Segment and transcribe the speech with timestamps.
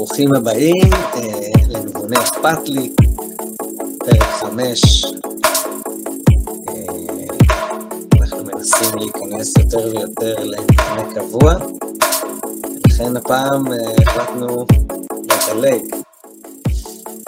[0.00, 1.20] ברוכים הבאים אה,
[1.68, 2.92] לנבוני אכפת לי,
[3.98, 5.04] פרק חמש.
[6.68, 6.74] אה,
[8.20, 11.54] אנחנו מנסים להיכנס יותר ויותר למבנה קבוע,
[12.64, 13.76] ולכן הפעם אה,
[14.06, 14.66] החלטנו
[15.10, 15.82] לדלג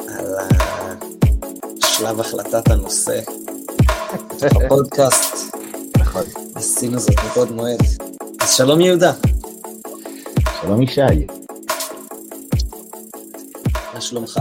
[0.09, 0.37] על
[1.85, 3.21] שלב החלטת הנושא
[4.41, 5.57] בפודקאסט.
[5.99, 6.23] נכון.
[6.55, 7.83] עשינו זאת מבעוד מועד.
[8.41, 9.13] אז שלום יהודה.
[10.61, 11.42] שלום ישי.
[13.95, 14.41] מה שלומך?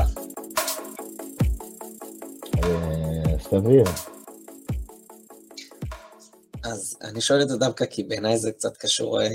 [2.63, 3.83] אה, סביר.
[6.63, 9.27] אז אני שואל את זה דווקא כי בעיניי זה קצת קשור אה,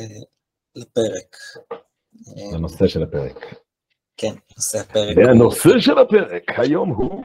[0.77, 1.37] לפרק.
[2.29, 3.55] אה, לנושא של הפרק.
[4.17, 5.17] כן, נושא הפרק.
[5.17, 7.25] והנושא של הפרק היום הוא...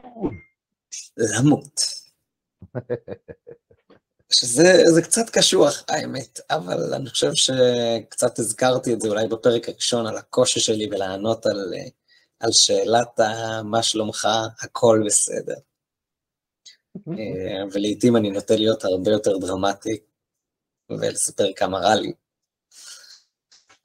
[1.18, 1.82] למות.
[4.32, 10.08] שזה זה קצת קשוח, האמת, אבל אני חושב שקצת הזכרתי את זה אולי בפרק הראשון
[10.08, 11.74] על הקושי שלי ולענות על,
[12.42, 14.28] על שאלת ה- מה שלומך,
[14.62, 15.56] הכל בסדר.
[17.08, 20.00] אה, ולעיתים אני נוטה להיות הרבה יותר דרמטי
[20.90, 22.14] ולספר כמה רע לי.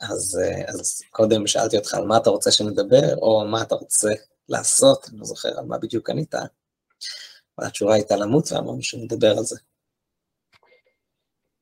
[0.00, 4.08] אז, אה, אז קודם שאלתי אותך על מה אתה רוצה שנדבר, או מה אתה רוצה
[4.48, 9.44] לעשות, אני לא זוכר על מה בדיוק ענית, אבל התשובה הייתה למות ואמרנו שנדבר על
[9.44, 9.58] זה.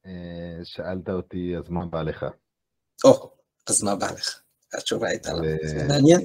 [0.07, 2.27] אה, שאלת אותי, אז מה בא לך?
[3.05, 3.31] או,
[3.67, 4.41] אז מה בא לך?
[4.73, 6.21] התשובה הייתה למות, זה מעניין.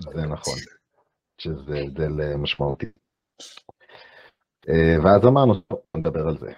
[0.00, 0.54] זה נכון,
[1.42, 2.86] שזה הבדל אה, משמעותי.
[4.68, 5.54] אה, ואז אמרנו,
[5.96, 6.52] נדבר על זה.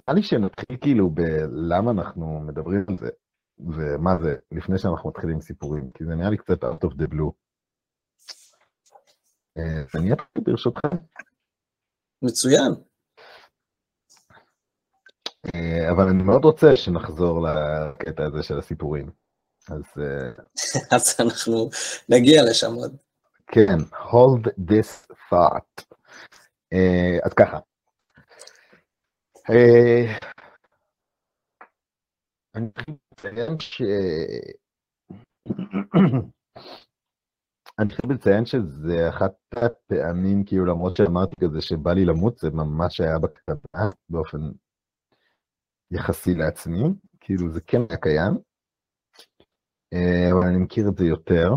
[0.00, 3.10] נראה לי שנתחיל כאילו בלמה אנחנו מדברים על זה,
[3.58, 7.32] ומה זה, לפני שאנחנו מתחילים סיפורים, כי זה נראה לי קצת out of the blue.
[9.58, 10.80] אה, אני אתחיל ברשותך.
[12.22, 12.72] מצוין.
[15.54, 19.19] אה, אבל אני מאוד רוצה שנחזור לקטע הזה של הסיפורים.
[19.70, 20.30] אז אה,
[20.96, 21.70] אז אנחנו
[22.08, 22.96] נגיע לשם עוד.
[23.46, 25.84] כן, hold this thought.
[26.72, 27.58] אה, אז ככה.
[29.50, 30.18] אה,
[32.54, 33.82] אני חייב לציין ש...
[37.78, 43.00] אני חייב לציין שזה אחת הפעמים, כאילו למרות שאמרתי כזה שבא לי למות, זה ממש
[43.00, 44.38] היה בקטנה, באופן
[45.90, 46.82] יחסי לעצמי,
[47.20, 48.38] כאילו זה כן היה קיים,
[50.32, 51.54] אבל אני מכיר את זה יותר.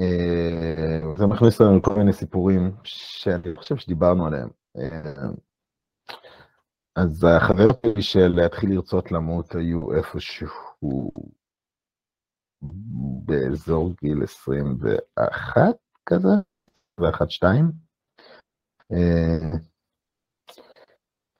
[0.00, 4.48] אה, זה מכניס לנו כל מיני סיפורים שאני חושב שדיברנו עליהם.
[4.76, 5.28] אה,
[6.96, 11.10] אז החבר שלי של להתחיל לרצות למות היו איפשהו
[13.24, 16.28] באזור גיל 21 כזה,
[17.00, 17.04] 21-2,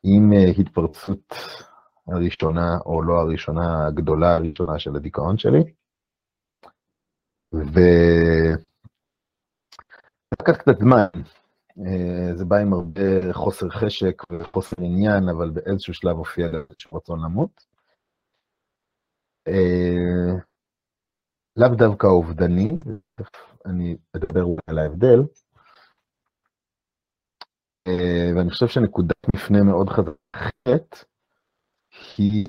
[0.02, 1.34] עם אה, התפרצות
[2.06, 5.60] הראשונה, או לא הראשונה, הגדולה הראשונה של הדיכאון שלי.
[7.54, 7.80] ו...
[10.40, 11.06] לקח קצת זמן,
[11.78, 17.24] אה, זה בא עם הרבה חוסר חשק וחוסר עניין, אבל באיזשהו שלב הופיע איזשהו רצון
[17.24, 17.66] למות.
[19.48, 20.40] אה,
[21.56, 22.68] לאו דווקא אובדני,
[23.66, 25.20] אני אדבר על ההבדל,
[27.88, 31.09] אה, ואני חושב שנקודת מפנה מאוד חזקת
[32.18, 32.46] היא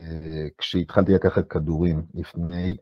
[0.00, 2.76] אה, כשהתחלתי לקחת כדורים לפני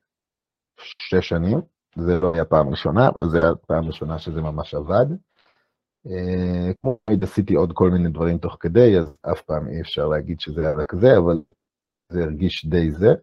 [0.80, 1.60] שש שנים,
[1.96, 5.06] זה לא היה פעם ראשונה, אבל זו הייתה פעם ראשונה שזה ממש עבד.
[6.06, 10.08] אה, כמו תמיד עשיתי עוד כל מיני דברים תוך כדי, אז אף פעם אי אפשר
[10.08, 11.42] להגיד שזה היה רק זה, אבל
[12.12, 13.14] זה הרגיש די זה.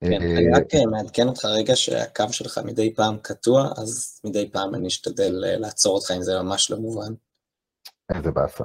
[0.00, 4.74] כן, אה, אני רק מעדכן אותך רגע שהקו שלך מדי פעם קטוע, אז מדי פעם
[4.74, 7.14] אני אשתדל לעצור אותך אם זה ממש לא מובן.
[8.14, 8.64] איזה באסה.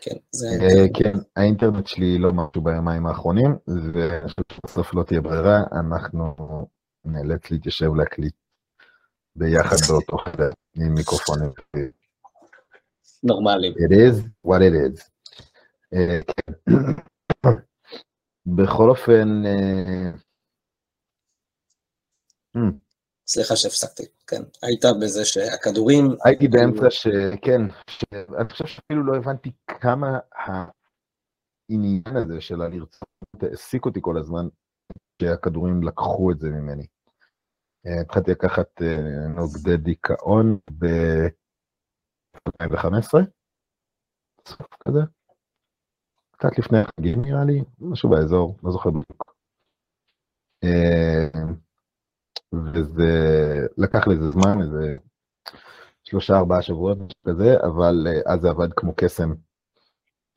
[0.00, 0.46] כן, זה...
[0.48, 6.34] אה, כן, האינטרנט שלי לא משהו ביומיים האחרונים, ובסוף לא תהיה ברירה, אנחנו
[7.04, 8.34] נאלץ להתיישב להקליט
[9.36, 11.50] ביחד באותו חדר עם מיקרופונים.
[13.22, 13.68] נורמלי.
[13.68, 15.08] It is what it is.
[15.94, 16.72] אה, כן.
[18.56, 20.10] בכל אופן, אה,
[23.26, 24.42] סליחה שהפסקתי, כן.
[24.62, 26.04] היית בזה שהכדורים...
[26.24, 27.06] הייתי באמצע ש...
[27.42, 27.60] כן,
[27.90, 28.04] ש...
[28.40, 33.08] אני חושב שאפילו לא הבנתי כמה העניין הזה של הלרצות
[33.42, 34.48] העסיק אותי כל הזמן,
[35.22, 36.86] שהכדורים לקחו את זה ממני.
[37.86, 42.74] אה, התחלתי לקחת אה, נוגדי דיכאון ב-2015,
[44.48, 45.00] סוף כזה,
[46.30, 49.34] קצת לפני החגים נראה לי, משהו באזור, לא זוכר בדיוק.
[52.74, 53.10] וזה
[53.78, 54.96] לקח לזה זמן, איזה
[56.04, 59.32] שלושה ארבעה שבועות כזה, אבל אה, אז זה עבד כמו קסם.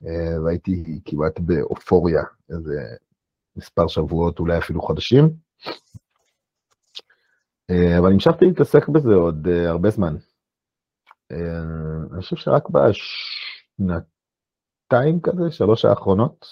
[0.06, 2.82] אה, והייתי כמעט באופוריה איזה
[3.56, 5.30] מספר שבועות, אולי אפילו חודשים.
[7.70, 10.16] אה, אבל המשכתי להתעסק בזה עוד הרבה זמן.
[11.32, 12.64] אני חושב שרק
[13.80, 14.02] בשנתיים
[15.24, 16.46] כזה, שלוש האחרונות,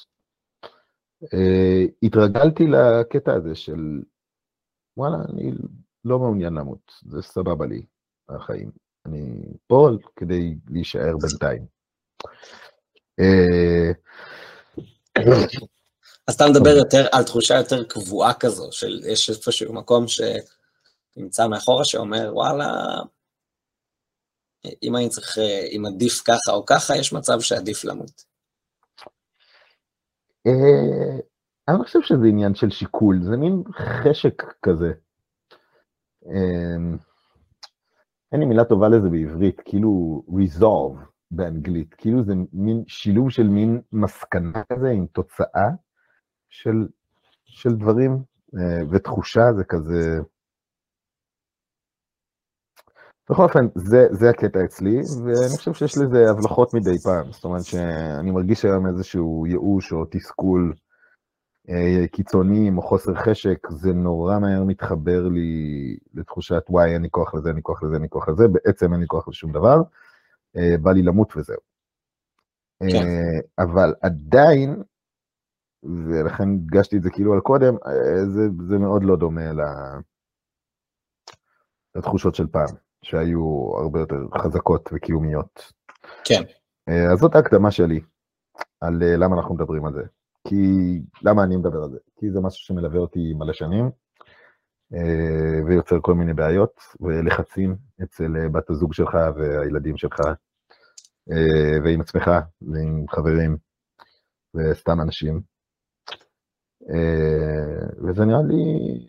[2.03, 4.01] התרגלתי לקטע הזה של
[4.97, 5.51] וואלה, אני
[6.06, 7.86] לא מעוניין למות, זה סבבה לי,
[8.30, 8.71] החיים.
[9.06, 11.65] אני פה כדי להישאר בינתיים.
[13.19, 13.92] אה,
[16.27, 21.86] אז אתה מדבר יותר על תחושה יותר קבועה כזו, של יש איפשהו מקום שנמצא מאחורה
[21.86, 22.65] שאומר, וואלה,
[24.83, 25.38] אם אני צריך,
[25.75, 28.25] אם עדיף ככה או ככה, יש מצב שעדיף למות.
[31.67, 33.63] אני חושב שזה עניין של שיקול, זה מין
[34.03, 34.91] חשק כזה.
[36.25, 36.97] אמ,
[38.31, 40.97] אין לי מילה טובה לזה בעברית, כאילו resolve
[41.31, 45.69] באנגלית, כאילו זה מין שילוב של מין מסקנה כזה עם תוצאה
[46.50, 46.88] של,
[47.45, 48.23] של דברים,
[48.57, 50.19] אה, ותחושה זה כזה...
[53.29, 54.95] בכל אופן, זה, זה הקטע אצלי,
[55.25, 57.31] ואני חושב שיש לזה הבלחות מדי פעם.
[57.31, 60.73] זאת אומרת שאני מרגיש היום איזשהו ייאוש או תסכול
[62.12, 67.50] קיצוניים או חוסר חשק, זה נורא מהר מתחבר לי לתחושת וואי, אין לי כוח לזה,
[67.50, 69.77] אין לי כוח לזה, אין לי כוח לזה, בעצם אין לי כוח לשום דבר,
[70.57, 71.57] אה, בא לי למות וזהו.
[72.79, 73.07] כן.
[73.07, 74.83] אה, אבל עדיין,
[75.83, 77.75] ולכן הדגשתי את זה כאילו על קודם,
[78.27, 79.51] זה, זה מאוד לא דומה
[81.95, 85.71] לתחושות של פעם, שהיו הרבה יותר חזקות וקיומיות.
[86.23, 86.41] כן.
[87.12, 88.00] אז זאת ההקדמה שלי
[88.81, 90.03] על למה אנחנו מדברים על זה.
[90.47, 90.56] כי,
[91.24, 91.97] למה אני מדבר על זה?
[92.19, 93.92] כי זה משהו שמלווה אותי מלא שנים,
[94.94, 100.19] אה, ויוצר כל מיני בעיות ולחצים אצל אה, בת הזוג שלך והילדים שלך,
[101.31, 102.31] אה, ועם עצמך,
[102.62, 103.57] ועם חברים,
[104.56, 105.42] וסתם אנשים.
[108.07, 108.56] וזה נראה לי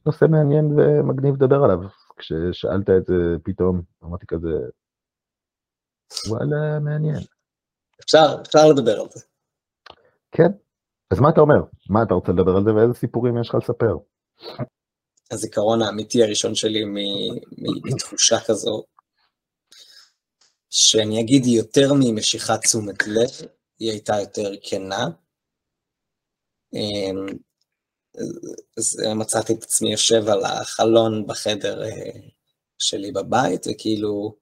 [0.06, 1.78] נושא מעניין ומגניב לדבר עליו.
[2.16, 4.48] כששאלת את זה פתאום, אמרתי כזה,
[6.28, 7.20] וואלה, מעניין.
[8.00, 9.20] אפשר, אפשר לדבר על זה.
[10.32, 10.52] כן,
[11.10, 11.60] אז מה אתה אומר?
[11.90, 13.96] מה אתה רוצה לדבר על זה ואיזה סיפורים יש לך לספר?
[15.30, 16.84] הזיכרון האמיתי הראשון שלי
[17.84, 18.84] מתחושה כזו,
[20.70, 23.48] שאני אגיד יותר ממשיכת תשומת לב,
[23.78, 25.06] היא הייתה יותר כנה.
[26.74, 27.26] אמ,
[28.78, 32.20] אז מצאתי את עצמי יושב על החלון בחדר אה,
[32.78, 34.36] שלי בבית, וכאילו,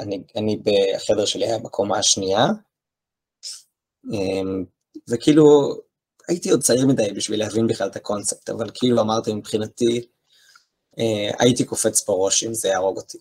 [0.00, 2.46] אני, אני בחדר שלי היה בקומה השנייה,
[4.12, 4.64] אמ,
[5.08, 5.74] וכאילו,
[6.28, 10.06] הייתי עוד צעיר מדי בשביל להבין בכלל את הקונספט, אבל כאילו אמרתי מבחינתי,
[10.98, 13.18] אה, הייתי קופץ פה ראש אם זה יהרוג אותי.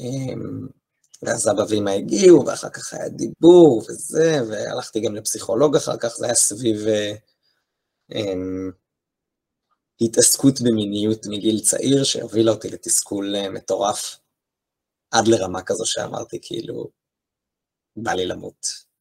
[0.00, 0.34] אה,
[1.22, 6.24] ואז אבא ואמא הגיעו, ואחר כך היה דיבור וזה, והלכתי גם לפסיכולוג אחר כך, זה
[6.26, 7.12] היה סביב אה,
[8.14, 8.34] אה,
[10.00, 14.18] התעסקות במיניות מגיל צעיר, שהובילה אותי לתסכול אה, מטורף,
[15.10, 16.90] עד לרמה כזו שאמרתי, כאילו,
[17.96, 18.93] בא לי למות.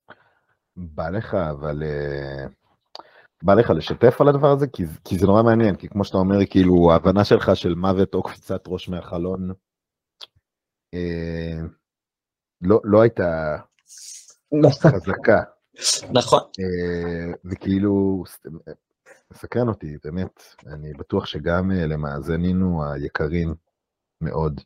[0.75, 1.84] בא לך, אבל...
[1.84, 2.46] אה,
[3.44, 4.68] בא לך לשתף על הדבר הזה?
[4.68, 8.24] כי, כי זה נורא מעניין, כי כמו שאתה אומר, כאילו, ההבנה שלך של מוות או
[8.24, 9.52] קפיצת ראש מהחלון,
[10.94, 11.60] אה,
[12.62, 13.58] לא, לא הייתה
[14.81, 15.44] חזקה.
[16.14, 16.40] נכון.
[16.60, 18.24] אה, וכאילו,
[19.31, 23.56] מסקרן אותי, באמת, אני בטוח שגם אה, למאזנינו היקרים
[24.21, 24.62] מאוד,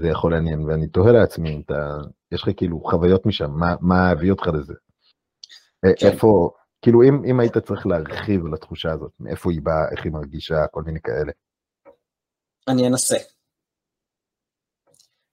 [0.00, 1.88] זה יכול לעניין, ואני תוהה לעצמי, אתה,
[2.32, 4.74] יש לך כאילו חוויות משם, מה, מה הביא אותך לזה?
[5.84, 6.06] אה, כן.
[6.06, 6.50] איפה,
[6.82, 10.66] כאילו אם, אם היית צריך להרחיב על התחושה הזאת, מאיפה היא באה, איך היא מרגישה,
[10.70, 11.32] כל מיני כאלה.
[12.68, 13.16] אני אנסה.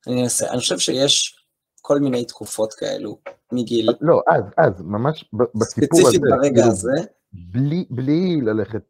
[0.07, 0.49] אני אנסה.
[0.51, 1.45] אני חושב שיש
[1.81, 3.19] כל מיני תקופות כאלו,
[3.51, 3.89] מגיל...
[4.01, 6.09] לא, אז, אז, ממש בסיפור הזה.
[6.09, 6.91] ספציפית ברגע כאילו, הזה.
[7.31, 8.85] בלי, בלי ללכת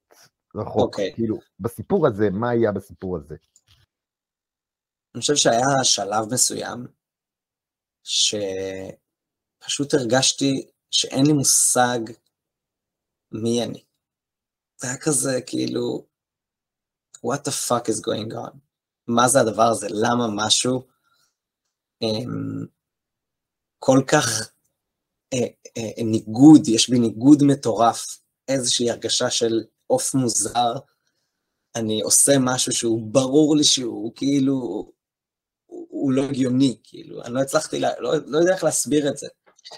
[0.56, 0.84] רחוק, okay.
[0.84, 1.14] אוקיי.
[1.14, 3.36] כאילו, בסיפור הזה, מה היה בסיפור הזה?
[5.16, 6.88] אני חושב שהיה שלב מסוים
[8.04, 12.00] שפשוט הרגשתי שאין לי מושג
[13.32, 13.84] מי אני.
[14.78, 16.06] זה היה כזה כאילו,
[17.26, 18.58] what the fuck is going on?
[19.08, 19.88] מה זה הדבר הזה?
[19.90, 20.88] למה משהו
[22.04, 22.68] um,
[23.80, 24.52] כל כך
[25.36, 25.38] uh,
[25.80, 30.74] uh, ניגוד, יש בי ניגוד מטורף, איזושהי הרגשה של עוף מוזר,
[31.76, 34.92] אני עושה משהו שהוא ברור לי שהוא כאילו
[36.00, 37.90] הוא לא הגיוני, כאילו, אני לא הצלחתי, לא,
[38.26, 39.28] לא יודע איך להסביר את זה.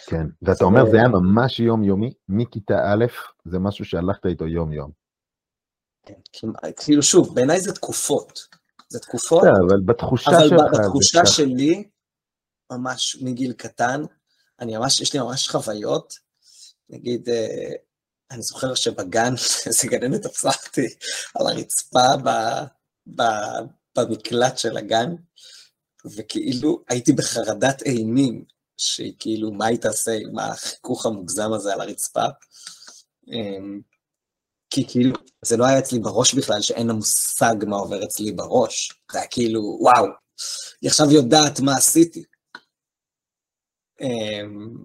[0.05, 3.05] כן, ואתה אומר זה היה ממש יומיומי, מכיתה א',
[3.45, 4.91] זה משהו שהלכת איתו יום-יום.
[6.05, 6.47] כן,
[6.85, 8.47] כאילו שוב, בעיניי זה תקופות.
[8.89, 9.41] זה תקופות.
[9.41, 10.51] כן, אבל בתחושה שלך...
[10.51, 11.83] אבל בתחושה שלי,
[12.71, 14.01] ממש מגיל קטן,
[14.59, 16.13] אני ממש, יש לי ממש חוויות.
[16.89, 17.73] נגיד, אה,
[18.31, 19.33] אני זוכר שבגן,
[19.65, 20.87] איזה גננת תפסה אותי
[21.35, 22.29] על הרצפה ב,
[23.15, 23.23] ב,
[23.97, 25.15] במקלט של הגן,
[26.05, 28.45] וכאילו הייתי בחרדת אימים,
[28.77, 32.25] שהיא כאילו, מה היא תעשה עם החיכוך המוגזם הזה על הרצפה?
[33.27, 33.79] אמ,
[34.69, 35.15] כי כאילו,
[35.45, 38.91] זה לא היה אצלי בראש בכלל, שאין לה מושג מה עובר אצלי בראש.
[39.11, 40.05] זה היה כאילו, וואו,
[40.81, 42.23] היא עכשיו יודעת מה עשיתי.
[44.01, 44.75] אמ,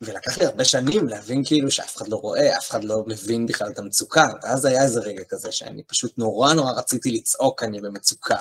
[0.00, 3.70] ולקח לי הרבה שנים להבין כאילו שאף אחד לא רואה, אף אחד לא מבין בכלל
[3.70, 8.36] את המצוקה, ואז היה איזה רגע כזה שאני פשוט נורא נורא רציתי לצעוק, אני במצוקה.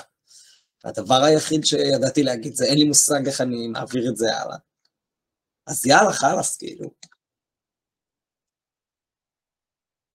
[0.84, 4.58] הדבר היחיד שידעתי להגיד זה אין לי מושג איך אני מעביר את זה הלאה.
[5.68, 6.90] אז יאללה, חלאס, כאילו.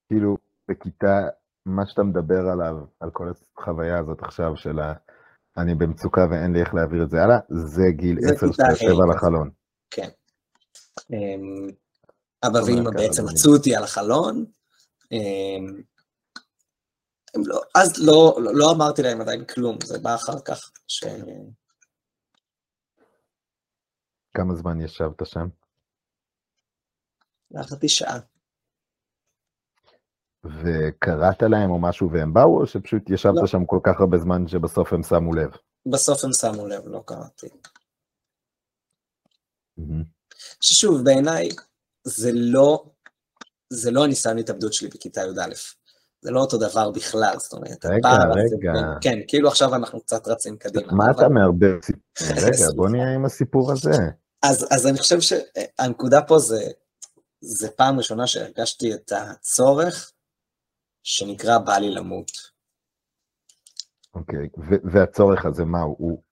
[0.08, 0.36] כאילו,
[0.68, 1.28] בכיתה,
[1.66, 4.92] מה שאתה מדבר עליו, על כל החוויה הזאת עכשיו של ה...
[5.56, 9.10] אני במצוקה ואין לי איך להעביר את זה הלאה, זה גיל 10 שאתה יושב על
[9.16, 9.50] החלון.
[9.90, 10.08] כן.
[11.12, 11.70] אמ,
[12.46, 14.44] אבא ואמא בעצם מצאו אותי על החלון.
[17.36, 20.70] לא, אז לא, לא, לא אמרתי להם עדיין כלום, זה בא אחר כך.
[20.88, 21.04] ש...
[24.34, 25.48] כמה זמן ישבת שם?
[27.50, 28.18] לחצי שעה.
[30.44, 33.46] וקראת להם או משהו והם באו, או שפשוט ישבת לא.
[33.46, 35.50] שם כל כך הרבה זמן שבסוף הם שמו לב?
[35.86, 37.48] בסוף הם שמו לב, לא קראתי.
[40.60, 41.48] ששוב, בעיניי,
[42.04, 42.84] זה לא,
[43.70, 45.54] זה לא הניסיון התאבדות שלי בכיתה י"א.
[46.20, 48.72] זה לא אותו דבר בכלל, זאת אומרת, רגע, רגע.
[48.72, 50.92] הזה, כן, כאילו עכשיו אנחנו קצת רצים קדימה.
[50.92, 52.02] מה אתה מערבב סיפור?
[52.36, 53.90] רגע, בוא נהיה עם הסיפור הזה.
[54.42, 56.64] אז, אז אני חושב שהנקודה פה זה,
[57.40, 60.12] זה פעם ראשונה שהרגשתי את הצורך
[61.02, 62.30] שנקרא בא לי למות.
[64.14, 64.74] אוקיי, okay.
[64.92, 65.96] והצורך הזה, מה הוא?
[65.98, 66.22] הוא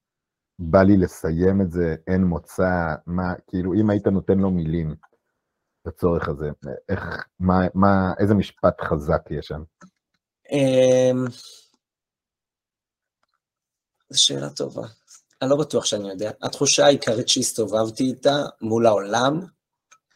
[0.58, 4.94] בא לי לסיים את זה, אין מוצא, מה, כאילו, אם היית נותן לו מילים,
[5.86, 6.50] הצורך הזה,
[6.88, 7.02] איך,
[7.38, 9.62] מה, מה, איזה משפט חזק יש שם?
[10.52, 11.24] אמ,
[14.10, 14.86] זו שאלה טובה.
[15.42, 16.30] אני לא בטוח שאני יודע.
[16.42, 19.40] התחושה העיקרית שהסתובבתי איתה מול העולם,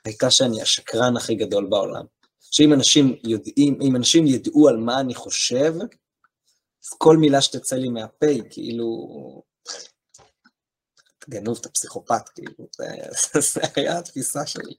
[0.04, 2.04] הייתה שאני השקרן הכי גדול בעולם.
[2.50, 5.74] שאם אנשים יודעים, אם אנשים ידעו על מה אני חושב,
[6.84, 8.86] אז כל מילה שתצא לי מהפה היא כאילו...
[11.28, 12.66] גנוב את הפסיכופת, כאילו,
[13.52, 14.74] זה, היה התפיסה שלי.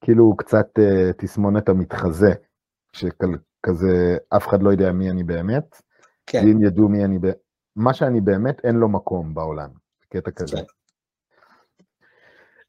[0.00, 2.32] כאילו הוא קצת uh, תסמונת המתחזה,
[2.92, 5.82] שכזה אף אחד לא יודע מי אני באמת,
[6.26, 6.42] כן.
[6.44, 7.18] ואם ידעו מי אני,
[7.76, 9.70] מה שאני באמת אין לו מקום בעולם,
[10.08, 10.56] קטע כזה.
[10.56, 10.62] כן.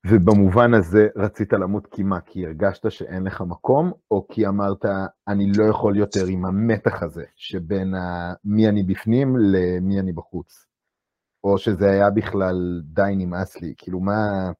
[0.07, 2.21] ובמובן הזה רצית למות כי מה?
[2.21, 4.86] כי הרגשת שאין לך מקום, או כי אמרת,
[5.27, 8.33] אני לא יכול יותר עם המתח הזה שבין ה...
[8.45, 10.65] מי אני בפנים למי אני בחוץ?
[11.43, 14.51] או שזה היה בכלל די נמאס לי, כאילו מה...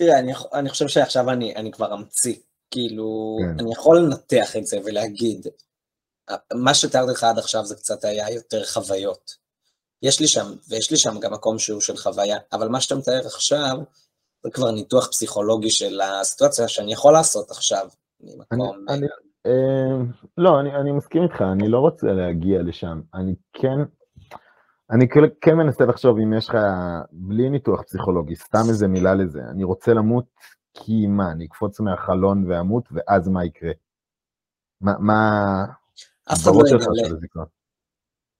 [0.00, 2.34] תראה, אני, אני חושב שעכשיו אני, אני כבר אמציא,
[2.70, 3.60] כאילו, כן.
[3.60, 5.46] אני יכול לנתח את זה ולהגיד,
[6.54, 9.30] מה שתיארתי לך עד עכשיו זה קצת היה יותר חוויות.
[10.02, 13.26] יש לי שם, ויש לי שם גם מקום שהוא של חוויה, אבל מה שאתה מתאר
[13.26, 13.78] עכשיו,
[14.44, 17.88] זה כבר ניתוח פסיכולוגי של הסיטואציה שאני יכול לעשות עכשיו.
[18.52, 19.06] אני, אני,
[19.46, 20.04] אה,
[20.38, 23.00] לא, אני, אני מסכים איתך, אני לא רוצה להגיע לשם.
[23.14, 23.78] אני כן,
[24.90, 25.08] אני
[25.40, 26.56] כן מנסה לחשוב אם יש לך,
[27.12, 29.40] בלי ניתוח פסיכולוגי, סתם איזה מילה לזה.
[29.50, 30.24] אני רוצה למות
[30.74, 33.72] כי מה, אני אקפוץ מהחלון ואמות, ואז מה יקרה?
[34.80, 35.16] מה, מה...
[36.32, 37.44] אף אחד לא יגלה.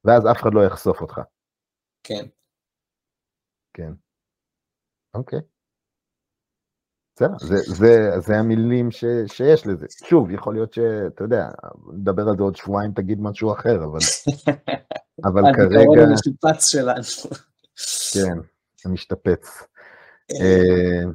[0.05, 1.21] ואז אף אחד לא יחשוף אותך.
[2.03, 2.25] כן.
[3.75, 3.93] כן.
[5.15, 5.41] אוקיי.
[7.15, 9.87] בסדר, זה, זה, זה המילים ש, שיש לזה.
[10.05, 11.51] שוב, יכול להיות שאתה יודע,
[11.93, 13.99] נדבר על זה עוד שבועיים, תגיד משהו אחר, אבל,
[15.25, 15.81] אבל כרגע...
[15.81, 17.03] הפתרון המשופץ שלנו.
[18.13, 18.39] כן,
[18.85, 19.63] המשתפץ.
[20.31, 21.11] אה,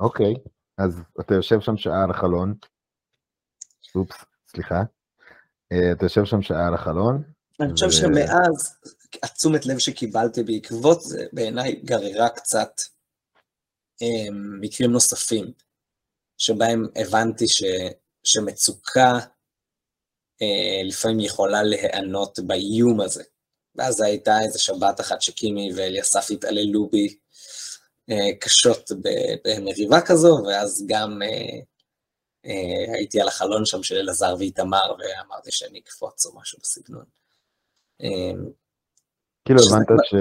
[0.00, 0.34] אוקיי,
[0.78, 2.54] אז אתה יושב שם שעה על החלון.
[3.96, 4.82] אופס, סליחה.
[5.72, 7.22] אה, אתה יושב שם שעה על החלון.
[7.60, 8.78] אני חושב שמאז,
[9.22, 12.70] התשומת לב שקיבלתי בעקבות זה, בעיניי גררה קצת
[14.60, 15.52] מקרים נוספים,
[16.38, 17.62] שבהם הבנתי ש,
[18.24, 19.35] שמצוקה אה,
[20.84, 23.22] לפעמים יכולה להיענות באיום הזה.
[23.76, 27.16] ואז הייתה איזו שבת אחת שקימי ואליסף התעללו בי
[28.10, 28.90] אה, קשות
[29.44, 31.58] במריבה כזו, ואז גם אה,
[32.46, 37.04] אה, הייתי על החלון שם של אלעזר ואיתמר, ואמרתי שאני אקפוץ או משהו בסגנון.
[38.02, 38.32] אה,
[39.44, 40.14] כאילו הבנת ש...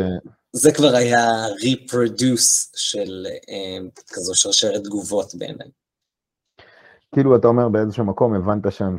[0.52, 5.68] זה כבר היה ריפרודוס של אה, כזו שרשרת תגובות בעיניי.
[7.16, 8.96] כאילו אתה אומר באיזשהו מקום הבנת שם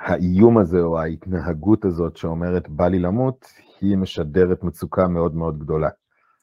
[0.00, 3.46] שהאיום הזה או ההתנהגות הזאת שאומרת בא לי למות,
[3.80, 5.88] היא משדרת מצוקה מאוד מאוד גדולה.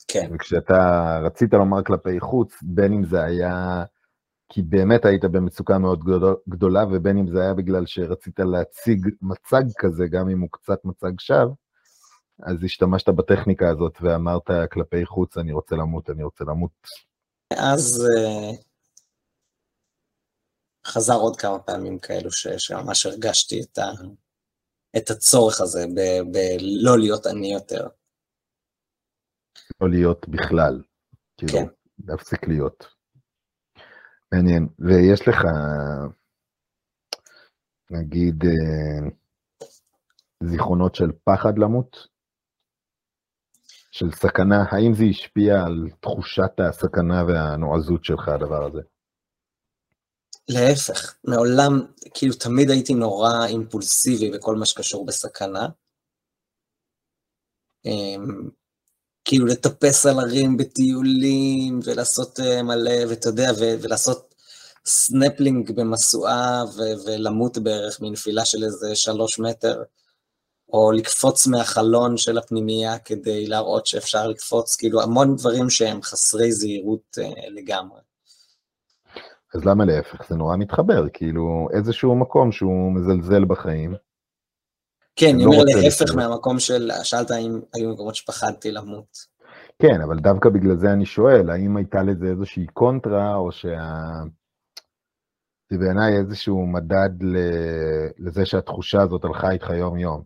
[0.07, 0.29] כן.
[0.33, 3.83] וכשאתה רצית לומר כלפי חוץ, בין אם זה היה
[4.49, 6.03] כי באמת היית במצוקה מאוד
[6.49, 11.19] גדולה, ובין אם זה היה בגלל שרצית להציג מצג כזה, גם אם הוא קצת מצג
[11.19, 11.53] שווא,
[12.43, 16.71] אז השתמשת בטכניקה הזאת ואמרת כלפי חוץ, אני רוצה למות, אני רוצה למות.
[17.57, 18.70] אז uh,
[20.85, 23.91] חזר עוד כמה פעמים כאלו ש, שממש הרגשתי את, ה,
[24.97, 25.85] את הצורך הזה
[26.31, 27.87] בלא להיות עני יותר.
[29.81, 30.81] לא להיות בכלל.
[31.37, 31.65] כאילו, כן.
[32.07, 32.85] להפסיק להיות.
[34.33, 34.67] מעניין.
[34.79, 35.37] ויש לך,
[37.91, 39.09] נגיד, אה,
[40.43, 42.07] זיכרונות של פחד למות?
[43.91, 48.81] של סכנה, האם זה השפיע על תחושת הסכנה והנועזות שלך, הדבר הזה?
[50.51, 51.81] להפך, מעולם,
[52.13, 55.67] כאילו תמיד הייתי נורא אימפולסיבי בכל מה שקשור בסכנה.
[57.85, 58.49] אמ,
[59.25, 64.35] כאילו לטפס על הרים בטיולים ולעשות אה, מלא, ואתה יודע, ולעשות
[64.85, 66.63] סנפלינג במשואה
[67.05, 69.83] ולמות בערך מנפילה של איזה שלוש מטר.
[70.73, 77.17] או לקפוץ מהחלון של הפנימייה כדי להראות שאפשר לקפוץ, כאילו המון דברים שהם חסרי זהירות
[77.21, 77.99] אה, לגמרי.
[79.55, 80.29] אז למה להפך?
[80.29, 83.95] זה נורא מתחבר, כאילו איזשהו מקום שהוא מזלזל בחיים.
[85.15, 86.15] כן, אני לא אומר להפך לצל...
[86.15, 89.17] מהמקום של, שאלת האם היו מקומות שפחדתי למות.
[89.81, 93.93] כן, אבל דווקא בגלל זה אני שואל, האם הייתה לזה איזושהי קונטרה, או שה...
[95.71, 97.09] זה בעיניי איזשהו מדד
[98.19, 100.23] לזה שהתחושה הזאת הלכה איתך יום-יום.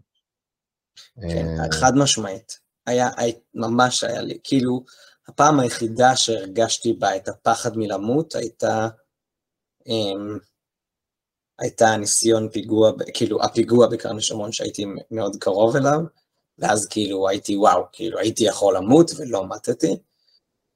[1.21, 2.59] כן, אה, חד משמעית.
[2.85, 3.09] היה,
[3.55, 4.83] ממש היה לי, כאילו,
[5.27, 8.87] הפעם היחידה שהרגשתי בה את הפחד מלמות הייתה,
[11.59, 15.99] הייתה ניסיון פיגוע, כאילו הפיגוע בקרני שומרון שהייתי מאוד קרוב אליו,
[16.59, 19.97] ואז כאילו הייתי וואו, כאילו הייתי יכול למות ולא מתתי,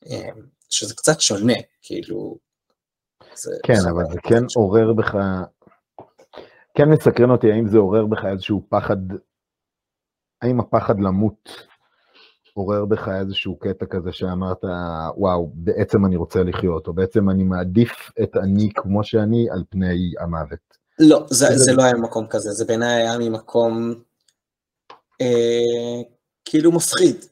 [0.06, 0.10] um,
[0.70, 2.38] שזה קצת שונה, כאילו...
[3.36, 5.16] זה כן, אבל זה כן עורר בך,
[6.78, 8.98] כן מסקרן אותי האם זה עורר בך איזשהו פחד
[10.42, 11.69] האם הפחד למות
[12.60, 14.64] עורר בך איזשהו קטע כזה שאמרת,
[15.18, 17.92] וואו, בעצם אני רוצה לחיות, או בעצם אני מעדיף
[18.24, 20.78] את אני כמו שאני על פני המוות?
[21.00, 23.94] לא, זה, זה, זה לא היה מקום כזה, זה בעיניי היה ממקום
[25.22, 26.02] אה,
[26.46, 27.26] כאילו מפחיד.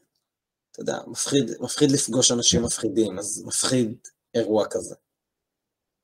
[0.71, 3.97] אתה יודע, מפחיד, מפחיד לפגוש אנשים מפחידים, אז מפחיד
[4.35, 4.95] אירוע כזה.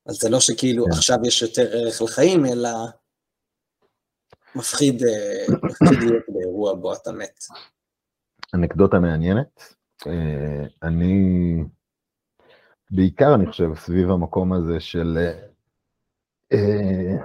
[0.07, 0.91] אבל זה לא שכאילו כן.
[0.91, 2.69] עכשיו יש יותר ערך לחיים, אלא
[4.55, 7.43] מפחיד, אה, מפחיד להיות באירוע בו אתה מת.
[8.53, 9.75] אנקדוטה מעניינת.
[10.07, 11.63] אה, אני,
[12.91, 15.17] בעיקר אני חושב סביב המקום הזה של
[16.53, 17.17] אה,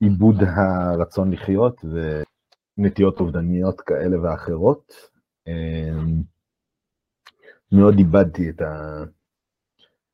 [0.00, 1.80] עיבוד הרצון לחיות
[2.78, 5.10] ונטיות אובדניות כאלה ואחרות.
[7.72, 8.62] מאוד איבדתי את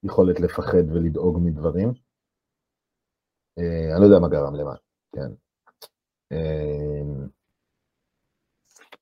[0.02, 1.92] היכולת לפחד ולדאוג מדברים.
[3.58, 4.74] אני לא יודע מה גרם למה,
[5.12, 5.30] כן.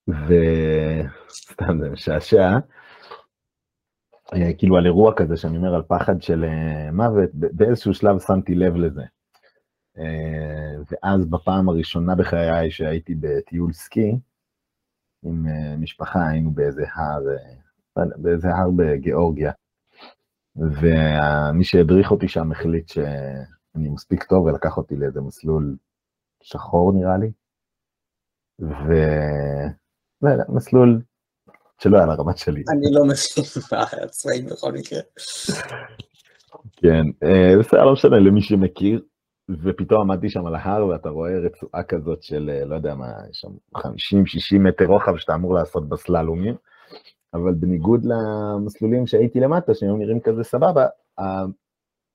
[0.08, 2.58] וסתם זה משעשע,
[4.34, 8.54] אה, כאילו על אירוע כזה שאני אומר על פחד של אה, מוות, באיזשהו שלב שמתי
[8.54, 9.02] לב לזה.
[9.98, 14.18] אה, ואז בפעם הראשונה בחיי שהייתי בטיול סקי,
[15.22, 15.46] עם
[15.78, 17.22] משפחה, היינו באיזה הר,
[18.16, 19.52] באיזה הר בגיאורגיה.
[20.56, 25.76] ומי שהדריך אותי שם החליט שאני מספיק טוב ולקח אותי לאיזה מסלול
[26.42, 27.32] שחור נראה לי,
[28.60, 28.92] ו...
[30.24, 31.00] לא יודע, מסלול
[31.78, 32.62] שלא היה לרמת שלי.
[32.68, 35.00] אני לא מבין מה בכל מקרה.
[36.76, 39.02] כן, אה, בסדר, לא משנה למי שמכיר,
[39.62, 43.38] ופתאום עמדתי שם על ההר ואתה רואה רצועה כזאת של, אה, לא יודע מה, יש
[43.38, 43.80] שם 50-60
[44.58, 46.54] מטר רוחב שאתה אמור לעשות בסללומים,
[47.34, 50.86] אבל בניגוד למסלולים שהייתי למטה, שהיו נראים כזה סבבה,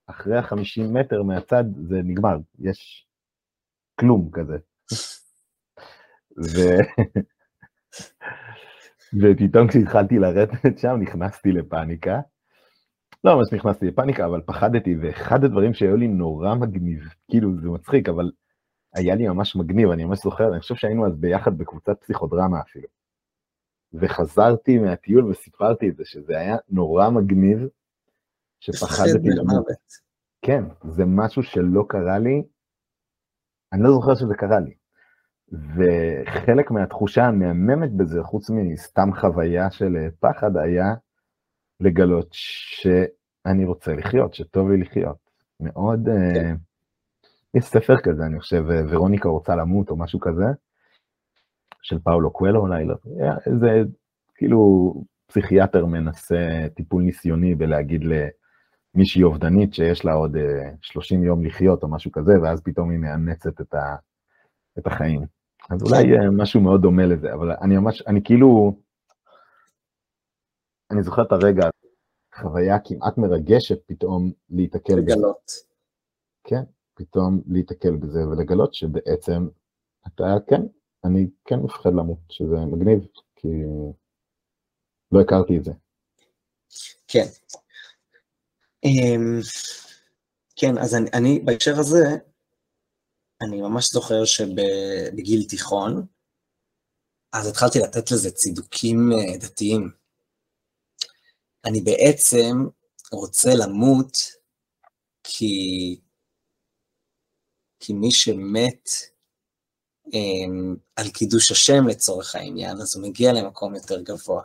[0.08, 3.08] אחרי ה-50 מטר מהצד זה נגמר, יש
[4.00, 4.58] כלום כזה.
[6.56, 6.60] ו...
[9.22, 12.20] ופתאום כשהתחלתי לרדת שם נכנסתי לפאניקה.
[13.24, 18.10] לא ממש נכנסתי לפאניקה, אבל פחדתי, ואחד הדברים שהיו לי נורא מגניב, כאילו זה מצחיק,
[18.10, 18.32] אבל
[18.96, 22.88] היה לי ממש מגניב, אני ממש זוכר, אני חושב שהיינו אז ביחד בקבוצת פסיכודרמה אפילו.
[23.94, 27.60] וחזרתי מהטיול וסיפרתי את זה, שזה היה נורא מגניב,
[28.60, 29.66] שפחדתי למות.
[30.42, 32.44] כן, זה משהו שלא קרה לי
[33.74, 34.74] אני לא זוכר שזה קרה לי.
[35.52, 40.94] וחלק מהתחושה המהממת בזה, חוץ מסתם חוויה של אה, פחד, היה
[41.80, 45.18] לגלות שאני רוצה לחיות, שטוב לי לחיות.
[45.60, 46.10] מאוד...
[46.10, 46.56] אה, כן.
[47.58, 50.46] יש ספר כזה, אני חושב, אה, ורוניקה רוצה למות או משהו כזה,
[51.82, 52.96] של פאולו קואלו אולי, לא,
[53.60, 53.82] זה
[54.36, 54.94] כאילו
[55.28, 60.38] פסיכיאטר מנסה טיפול ניסיוני בלהגיד למישהי אובדנית שיש לה עוד
[60.82, 63.96] 30 יום לחיות או משהו כזה, ואז פתאום היא מאמצת את, ה,
[64.80, 65.39] את החיים.
[65.70, 66.04] אז אולי.
[66.32, 68.80] משהו מאוד דומה לזה, אבל אני ממש, אני כאילו,
[70.92, 71.70] אני זוכר את הרגע,
[72.36, 75.16] חוויה כמעט מרגשת פתאום להיתקל בזה.
[75.16, 75.52] לגלות.
[76.44, 79.48] כן, פתאום להיתקל בזה ולגלות שבעצם
[80.08, 80.62] אתה, כן,
[81.06, 83.48] אני כן מפחד למות, שזה מגניב, כי
[85.12, 85.72] לא הכרתי את זה.
[87.08, 87.26] כן.
[88.84, 89.40] אמ,
[90.56, 92.18] כן, אז אני, אני בהקשר הזה,
[93.42, 96.06] אני ממש זוכר שבגיל תיכון,
[97.34, 99.92] אז התחלתי לתת לזה צידוקים אה, דתיים.
[101.66, 102.68] אני בעצם
[103.12, 104.18] רוצה למות
[105.24, 106.00] כי,
[107.80, 108.90] כי מי שמת
[110.14, 114.44] אמ, על קידוש השם לצורך העניין, אז הוא מגיע למקום יותר גבוה.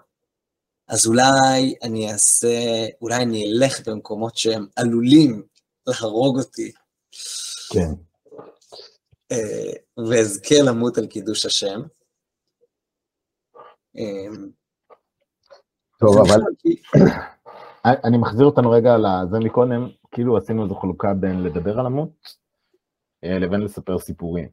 [0.88, 5.42] אז אולי אני אעשה, אולי אני אלך במקומות שהם עלולים
[5.86, 6.72] להרוג אותי.
[7.72, 8.13] כן.
[9.34, 11.80] אה, ואזכה למות על קידוש השם.
[13.96, 14.50] אמ,
[15.98, 16.40] טוב, אבל
[18.06, 22.10] אני מחזיר אותנו רגע לזה מקודם, כאילו עשינו איזו חלוקה בין לדבר על המות
[23.24, 24.48] אה, לבין לספר סיפורים.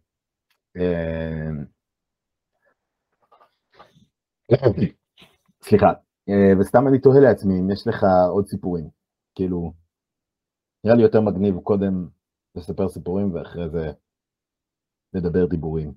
[0.78, 1.50] אה,
[5.64, 5.94] סליחה,
[6.30, 8.90] אה, וסתם אני תוהה לעצמי אם יש לך עוד סיפורים,
[9.36, 9.74] כאילו,
[10.84, 12.08] נראה לי יותר מגניב קודם
[12.56, 13.92] לספר סיפורים ואחרי זה
[15.14, 15.94] לדבר דיבורים.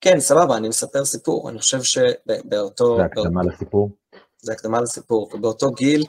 [0.00, 2.96] כן, סבבה, אני מספר סיפור, אני חושב שבאותו...
[2.96, 3.54] זה הקדמה באות...
[3.54, 3.90] לסיפור?
[4.38, 6.04] זה הקדמה לסיפור, ובאותו גיל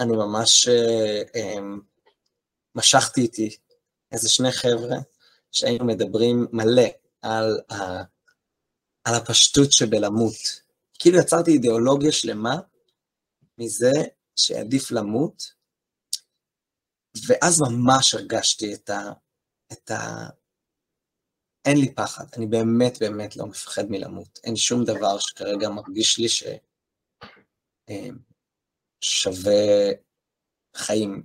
[0.00, 1.60] אני ממש אה, אה,
[2.74, 3.56] משכתי איתי
[4.12, 4.96] איזה שני חבר'ה
[5.52, 6.88] שהיינו מדברים מלא
[7.22, 8.02] על, ה,
[9.04, 10.34] על הפשטות שבלמות.
[10.98, 12.56] כאילו יצרתי אידיאולוגיה שלמה
[13.58, 13.92] מזה
[14.36, 15.42] שעדיף למות,
[17.26, 19.12] ואז ממש הרגשתי את ה...
[19.72, 20.28] את ה
[21.64, 24.40] אין לי פחד, אני באמת באמת לא מפחד מלמות.
[24.44, 26.44] אין שום דבר שכרגע מרגיש לי ש...
[27.90, 28.08] אה,
[30.76, 31.22] חיים,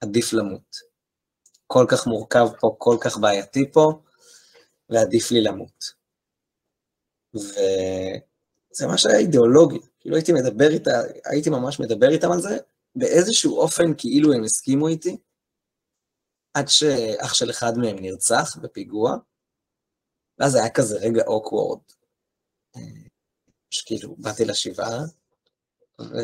[0.00, 0.76] עדיף למות.
[1.66, 4.02] כל כך מורכב פה, כל כך בעייתי פה,
[4.88, 6.00] ועדיף לי למות.
[7.34, 10.90] וזה ממש היה אידיאולוגי, כאילו הייתי מדבר איתה,
[11.24, 12.58] הייתי ממש מדבר איתם על זה,
[12.94, 15.16] באיזשהו אופן כאילו הם הסכימו איתי,
[16.54, 19.16] עד שאח של אחד מהם נרצח בפיגוע,
[20.40, 21.80] ואז היה כזה רגע אוקוורד.
[22.76, 22.80] אה,
[23.70, 25.00] שכאילו, באתי לשבעה,
[26.00, 26.14] ו...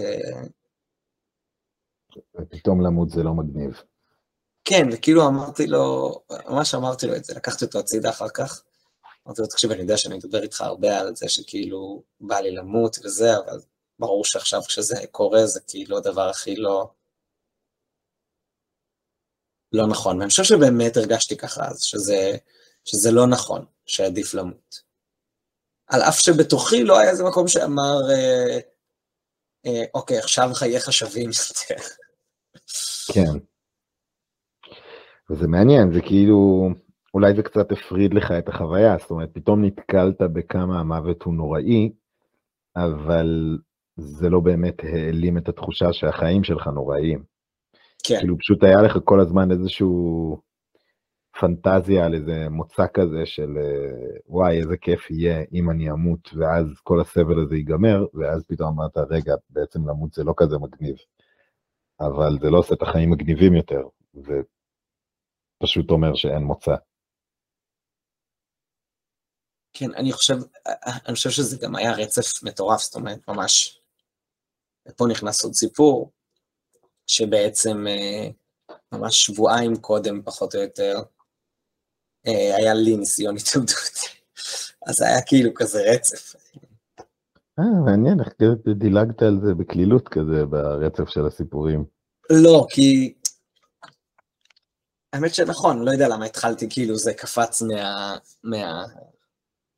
[2.35, 3.83] ופתאום למות זה לא מגניב.
[4.65, 6.15] כן, וכאילו אמרתי לו,
[6.49, 8.63] ממש אמרתי לו את זה, לקחתי אותו הצידה אחר כך.
[9.27, 12.99] אמרתי לו, תקשיב, אני יודע שאני מדבר איתך הרבה על זה שכאילו בא לי למות
[13.05, 13.61] וזה, אבל
[13.99, 16.91] ברור שעכשיו כשזה קורה זה כאילו הדבר הכי לא...
[19.73, 20.19] לא נכון.
[20.19, 22.37] ואני חושב שבאמת הרגשתי ככה אז, שזה,
[22.87, 24.81] שזה לא נכון, שעדיף למות.
[25.87, 28.59] על אף שבתוכי לא היה איזה מקום שאמר, אה,
[29.67, 31.83] אה, אוקיי, עכשיו חייך שווים יותר.
[33.13, 33.39] כן.
[35.31, 36.69] וזה מעניין, זה כאילו,
[37.15, 41.93] אולי זה קצת הפריד לך את החוויה, זאת אומרת, פתאום נתקלת בכמה המוות הוא נוראי,
[42.77, 43.59] אבל
[43.97, 47.23] זה לא באמת העלים את התחושה שהחיים שלך נוראיים.
[48.05, 48.19] כן.
[48.19, 50.41] כאילו פשוט היה לך כל הזמן איזשהו
[51.41, 53.51] פנטזיה על איזה מוצא כזה של
[54.27, 58.97] וואי, איזה כיף יהיה אם אני אמות, ואז כל הסבל הזה ייגמר, ואז פתאום אמרת,
[59.11, 60.97] רגע, בעצם למות זה לא כזה מגניב.
[62.01, 64.41] אבל זה לא עושה את החיים מגניבים יותר, זה
[65.63, 66.75] פשוט אומר שאין מוצא.
[69.73, 70.37] כן, אני חושב,
[71.07, 73.81] אני חושב שזה גם היה רצף מטורף, זאת אומרת, ממש.
[74.89, 76.13] ופה נכנס עוד סיפור,
[77.07, 78.29] שבעצם אה,
[78.93, 81.16] ממש שבועיים קודם, פחות או יותר, אה,
[82.31, 84.17] היה לי ניסיון התאבדות.
[84.87, 86.37] אז היה כאילו כזה רצף.
[87.59, 88.29] אה, מעניין, איך
[88.79, 91.85] דילגת על זה בקלילות כזה ברצף של הסיפורים.
[92.31, 93.15] לא, כי...
[95.13, 98.17] האמת שנכון, לא יודע למה התחלתי, כאילו זה קפץ מה...
[98.45, 98.85] מה...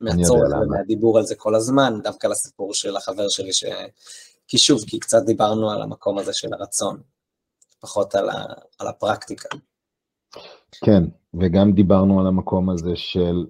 [0.01, 3.65] מהצורך ומהדיבור על זה כל הזמן, דווקא לסיפור של החבר שלי, ש...
[4.47, 7.01] כי שוב, כי קצת דיברנו על המקום הזה של הרצון,
[7.79, 8.45] פחות על, ה...
[8.79, 9.49] על הפרקטיקה.
[10.85, 13.45] כן, וגם דיברנו על המקום הזה של,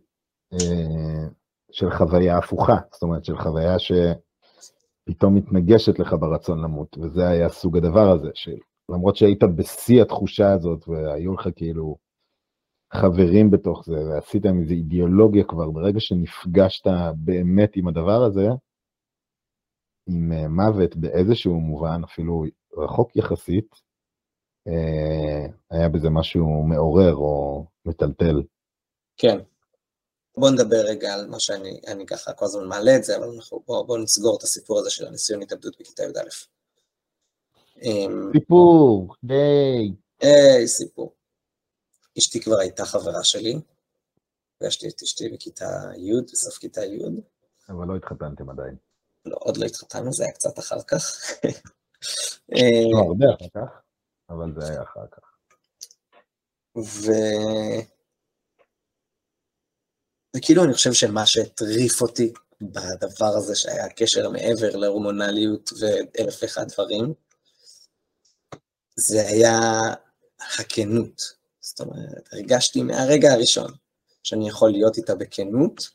[0.53, 1.27] אה,
[1.71, 7.77] של חוויה הפוכה, זאת אומרת, של חוויה שפתאום מתנגשת לך ברצון למות, וזה היה סוג
[7.77, 11.97] הדבר הזה, שלמרות שהיית בשיא התחושה הזאת, והיו לך כאילו
[12.93, 18.47] חברים בתוך זה, ועשיתם איזו אידיאולוגיה כבר, ברגע שנפגשת באמת עם הדבר הזה,
[20.07, 22.43] עם אה, מוות באיזשהו מובן, אפילו
[22.77, 23.88] רחוק יחסית,
[25.69, 28.41] היה בזה משהו מעורר או מטלטל.
[29.17, 29.37] כן.
[30.37, 33.63] בוא נדבר רגע על מה שאני אני ככה כל הזמן מעלה את זה, אבל אנחנו,
[33.67, 36.29] בוא, בוא נסגור את הסיפור הזה של הניסיון התאבדות בכיתה י"א.
[37.83, 39.91] אמ, סיפור, היי.
[40.21, 41.13] היי, סיפור.
[42.17, 43.55] אשתי כבר הייתה חברה שלי,
[44.57, 45.65] פגשתי את אשתי בכיתה
[45.97, 47.03] י', בסוף כיתה י'.
[47.69, 48.75] אבל לא התחתנתם עדיין.
[49.25, 51.21] לא, עוד לא התחתנו, זה היה קצת אחר כך.
[52.93, 53.81] לא הרבה אחר כך,
[54.29, 55.35] אבל זה היה אחר כך.
[56.77, 57.11] ו...
[60.37, 67.13] וכאילו אני חושב שמה שהטריף אותי בדבר הזה, שהיה קשר מעבר להורמונליות ואלף ואחד דברים,
[68.95, 69.59] זה היה
[70.39, 71.21] הכנות.
[71.59, 73.71] זאת אומרת, הרגשתי מהרגע הראשון
[74.23, 75.89] שאני יכול להיות איתה בכנות,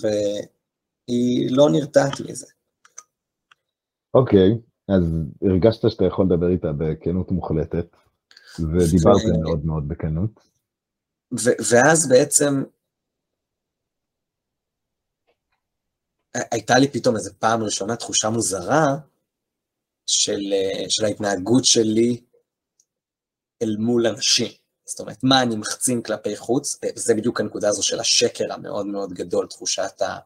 [0.00, 2.46] והיא לא נרתעת מזה.
[4.14, 5.04] אוקיי, okay, אז
[5.42, 7.86] הרגשת שאתה יכול לדבר איתה בכנות מוחלטת,
[8.58, 9.42] ודיברתם ו...
[9.42, 10.30] מאוד מאוד בכנות.
[11.32, 12.62] ו- ואז בעצם
[16.52, 18.86] הייתה לי פתאום איזה פעם ראשונה תחושה מוזרה
[20.06, 20.40] של,
[20.88, 22.20] של ההתנהגות שלי
[23.62, 24.52] אל מול אנשים.
[24.84, 29.12] זאת אומרת, מה אני מחצין כלפי חוץ, וזה בדיוק הנקודה הזו של השקר המאוד מאוד
[29.12, 30.18] גדול, תחושת ה...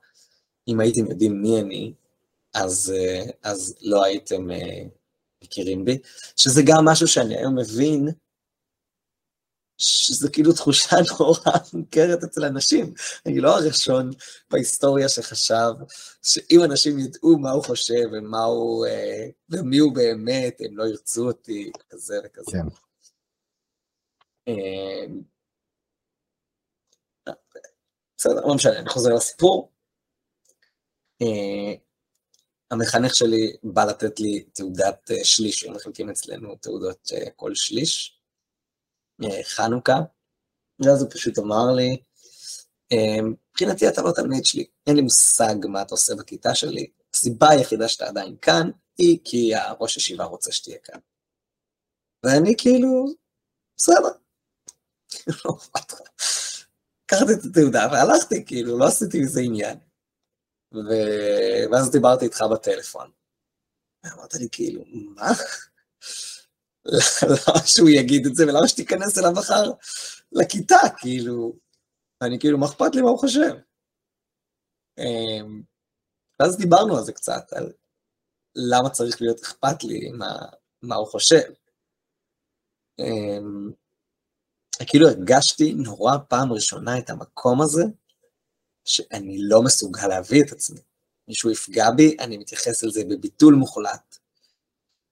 [0.68, 1.94] אם הייתם יודעים מי אני,
[2.54, 2.92] אז,
[3.42, 4.48] אז לא הייתם
[5.44, 5.98] מכירים בי,
[6.36, 8.08] שזה גם משהו שאני היום מבין,
[9.80, 12.94] שזה כאילו תחושה נורא מוכרת אצל אנשים.
[13.26, 14.10] אני לא הראשון
[14.50, 15.72] בהיסטוריה שחשב
[16.22, 21.26] שאם אנשים ידעו מה הוא חושב ומה הוא, אה, ומי הוא באמת, הם לא ירצו
[21.26, 22.52] אותי, כזה וכזה.
[22.52, 22.68] כן.
[24.46, 25.22] אמ,
[28.18, 29.72] בסדר, לא משנה, אני חוזר לסיפור.
[32.72, 38.16] אה, המחנך שלי בא לתת לי תעודת אה, שליש, הם מחלקים אצלנו תעודות כל שליש.
[39.42, 39.98] חנוכה,
[40.84, 41.96] ואז הוא פשוט אמר לי,
[42.92, 47.48] אמ, מבחינתי אתה לא תלמיד שלי, אין לי מושג מה אתה עושה בכיתה שלי, הסיבה
[47.50, 51.00] היחידה שאתה עדיין כאן, היא כי הראש ישיבה רוצה שתהיה כאן.
[52.24, 53.06] ואני כאילו,
[53.76, 54.08] בסדר.
[55.44, 55.56] לא
[57.04, 59.78] לקחתי את התעודה והלכתי, כאילו, לא עשיתי מזה עניין.
[60.74, 60.90] ו...
[61.72, 63.10] ואז דיברתי איתך בטלפון.
[64.04, 65.30] ואמרת לי, כאילו, מה?
[67.30, 69.72] למה שהוא יגיד את זה, ולמה שתיכנס אליו מחר
[70.32, 71.52] לכיתה, כאילו,
[72.22, 73.54] אני כאילו, מה אכפת לי מה הוא חושב?
[74.98, 75.62] אמ,
[76.40, 77.72] ואז דיברנו על זה קצת, על
[78.54, 80.38] למה צריך להיות אכפת לי מה,
[80.82, 81.52] מה הוא חושב.
[82.98, 83.70] אמ,
[84.86, 87.82] כאילו הרגשתי נורא פעם ראשונה את המקום הזה,
[88.90, 90.80] שאני לא מסוגל להביא את עצמי.
[91.28, 94.16] מישהו יפגע בי, אני מתייחס אל זה בביטול מוחלט.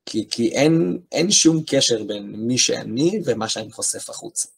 [0.06, 4.48] כי, כי אין, אין שום קשר בין מי שאני ומה שאני חושף החוצה.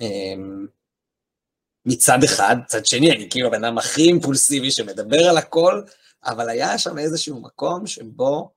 [0.00, 0.66] אמ,
[1.86, 5.82] מצד אחד, מצד שני, אני כאילו הבן אדם הכי אימפולסיבי שמדבר על הכל,
[6.24, 8.50] אבל היה שם איזשהו מקום שבו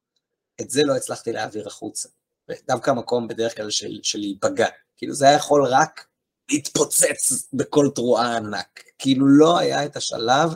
[0.61, 2.09] את זה לא הצלחתי להעביר החוצה.
[2.49, 4.67] ודווקא מקום בדרך כלל של להיפגע.
[4.97, 6.07] כאילו זה היה יכול רק
[6.51, 8.83] להתפוצץ בכל תרועה ענק.
[8.99, 10.49] כאילו לא היה את השלב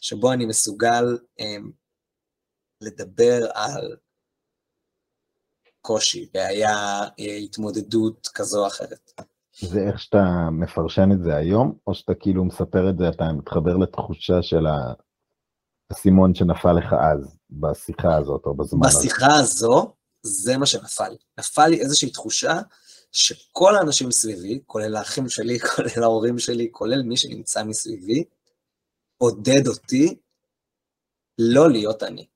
[0.00, 1.70] שבו אני מסוגל אמ,
[2.80, 3.96] לדבר על
[5.80, 7.00] קושי, בעיה,
[7.44, 9.12] התמודדות כזו או אחרת.
[9.60, 13.76] זה איך שאתה מפרשן את זה היום, או שאתה כאילו מספר את זה, אתה מתחבר
[13.76, 14.66] לתחושה של
[15.90, 18.98] האסימון שנפל לך אז, בשיחה הזאת או בזמן הזה?
[18.98, 19.92] בשיחה הזו,
[20.22, 21.16] זה מה שנפל.
[21.38, 22.60] נפל לי איזושהי תחושה
[23.12, 28.24] שכל האנשים סביבי, כולל האחים שלי, כולל ההורים שלי, כולל מי שנמצא מסביבי,
[29.18, 30.14] עודד אותי
[31.38, 32.26] לא להיות אני.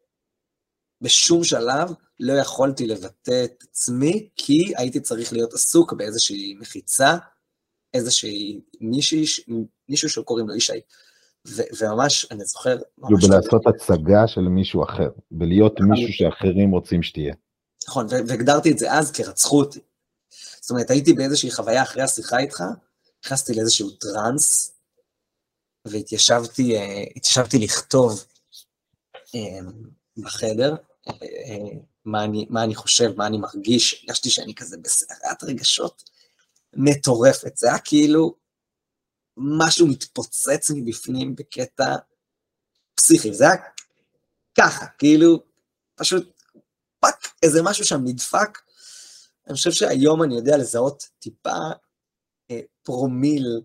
[1.01, 7.17] בשום שלב לא יכולתי לבטא את עצמי, כי הייתי צריך להיות עסוק באיזושהי מחיצה,
[7.95, 9.25] איזושהי מישהי,
[9.89, 10.81] מישהו שקוראים לו ישי.
[11.81, 12.77] וממש, אני זוכר...
[13.07, 17.35] כאילו בלעשות הצגה של מישהו אחר, ולהיות מישהו שאחרים רוצים שתהיה.
[17.89, 19.81] נכון, והגדרתי את זה אז כרצחו אותי.
[20.64, 22.62] זאת אומרת, הייתי באיזושהי חוויה אחרי השיחה איתך,
[23.24, 24.72] נכנסתי לאיזשהו טראנס,
[25.85, 28.24] והתיישבתי אה, לכתוב
[29.35, 29.59] אה,
[30.16, 30.74] בחדר,
[32.05, 36.11] מה אני, מה אני חושב, מה אני מרגיש, הרגשתי שאני כזה בסערת רגשות
[36.72, 38.35] מטורפת, זה היה כאילו
[39.37, 41.96] משהו מתפוצץ מבפנים בקטע
[42.94, 43.57] פסיכי, זה היה
[44.59, 45.42] ככה, כאילו,
[45.94, 46.42] פשוט
[47.01, 48.63] fuck, איזה משהו שם נדפק.
[49.47, 51.59] אני חושב שהיום אני יודע לזהות טיפה
[52.51, 53.61] אה, פרומיל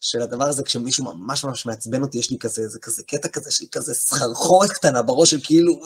[0.00, 3.50] של הדבר הזה, כשמישהו ממש ממש מעצבן אותי, יש לי כזה, זה כזה קטע כזה
[3.50, 5.80] של כזה סחרחורת קטנה בראש של כאילו,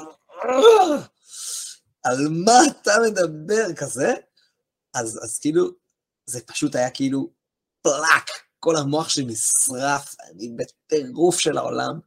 [2.02, 4.14] על מה אתה מדבר כזה?
[4.94, 5.70] אז, אז כאילו,
[6.26, 7.30] זה פשוט היה כאילו
[7.82, 12.00] פלאק, כל המוח שלי נשרף, אני בטירוף של העולם.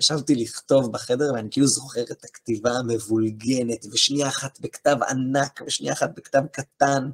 [0.00, 6.10] ישבתי לכתוב בחדר, ואני כאילו זוכר את הכתיבה המבולגנת, ושנייה אחת בכתב ענק, ושנייה אחת
[6.16, 7.10] בכתב קטן.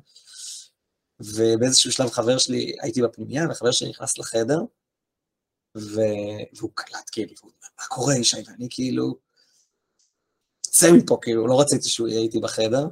[1.21, 4.59] ובאיזשהו שלב חבר שלי, הייתי בפנימייה, וחבר שלי נכנס לחדר,
[5.77, 6.01] ו...
[6.57, 7.35] והוא קלט כאילו,
[7.81, 8.37] מה קורה ישי?
[8.47, 9.19] ואני כאילו,
[10.61, 12.87] צא מפה, כאילו, לא רציתי שהוא יהיה איתי בחדר,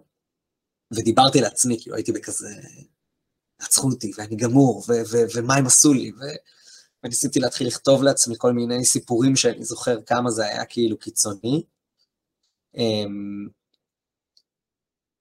[0.90, 2.48] ודיברתי לעצמי, כאילו, הייתי בכזה,
[3.58, 6.53] עצרו אותי, ואני גמור, ו- ו- ומה הם עשו לי, ו-
[7.04, 11.64] וניסיתי להתחיל לכתוב לעצמי כל מיני סיפורים שאני זוכר כמה זה היה כאילו קיצוני.
[12.74, 13.48] אמ,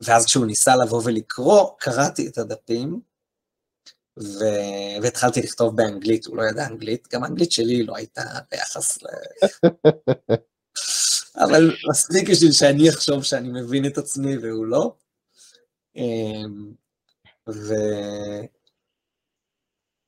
[0.01, 3.01] ואז כשהוא ניסה לבוא ולקרוא, קראתי את הדפים,
[4.19, 4.43] ו...
[5.01, 9.05] והתחלתי לכתוב באנגלית, הוא לא ידע אנגלית, גם האנגלית שלי לא הייתה ביחס ל...
[11.45, 14.95] אבל מספיק בשביל שאני אחשוב שאני מבין את עצמי והוא לא.
[15.95, 16.73] אמ,
[17.49, 17.73] ו...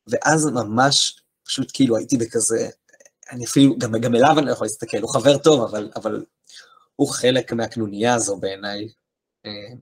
[0.07, 2.69] ואז ממש, פשוט כאילו הייתי בכזה,
[3.31, 6.25] אני אפילו, גם, גם אליו אני לא יכול להסתכל, הוא חבר טוב, אבל, אבל
[6.95, 8.89] הוא חלק מהקנוניה הזו בעיניי.
[9.45, 9.77] אמ,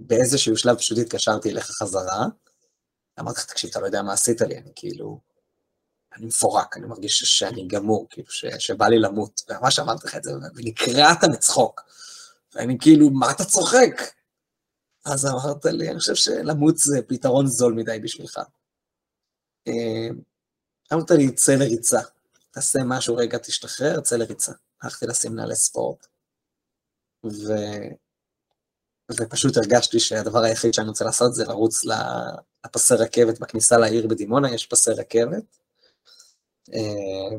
[0.00, 2.26] ובאיזשהו שלב פשוט התקשרתי אליך חזרה,
[3.20, 5.20] אמרתי לך, תקשיב, אתה לא יודע מה עשית לי, אני כאילו,
[6.16, 9.42] אני מפורק, אני מרגיש שאני גמור, כאילו, ש, שבא לי למות.
[9.48, 11.80] וממש אמרתי לך את זה, ונקרעת מצחוק.
[12.54, 14.19] ואני כאילו, מה אתה צוחק?
[15.04, 18.40] אז אמרת לי, אני חושב שלמות זה פתרון זול מדי בשבילך.
[19.68, 20.08] אה,
[20.92, 22.00] אמרת לי, צא לריצה.
[22.50, 24.52] תעשה משהו רגע, תשתחרר, צא לריצה.
[24.82, 26.06] הלכתי לשים נעלי ספורט,
[27.24, 27.52] ו...
[29.12, 31.84] ופשוט הרגשתי שהדבר היחיד שאני רוצה לעשות זה לרוץ
[32.64, 35.44] לפסי רכבת בכניסה לעיר בדימונה, יש פסי רכבת.
[36.72, 37.36] אה,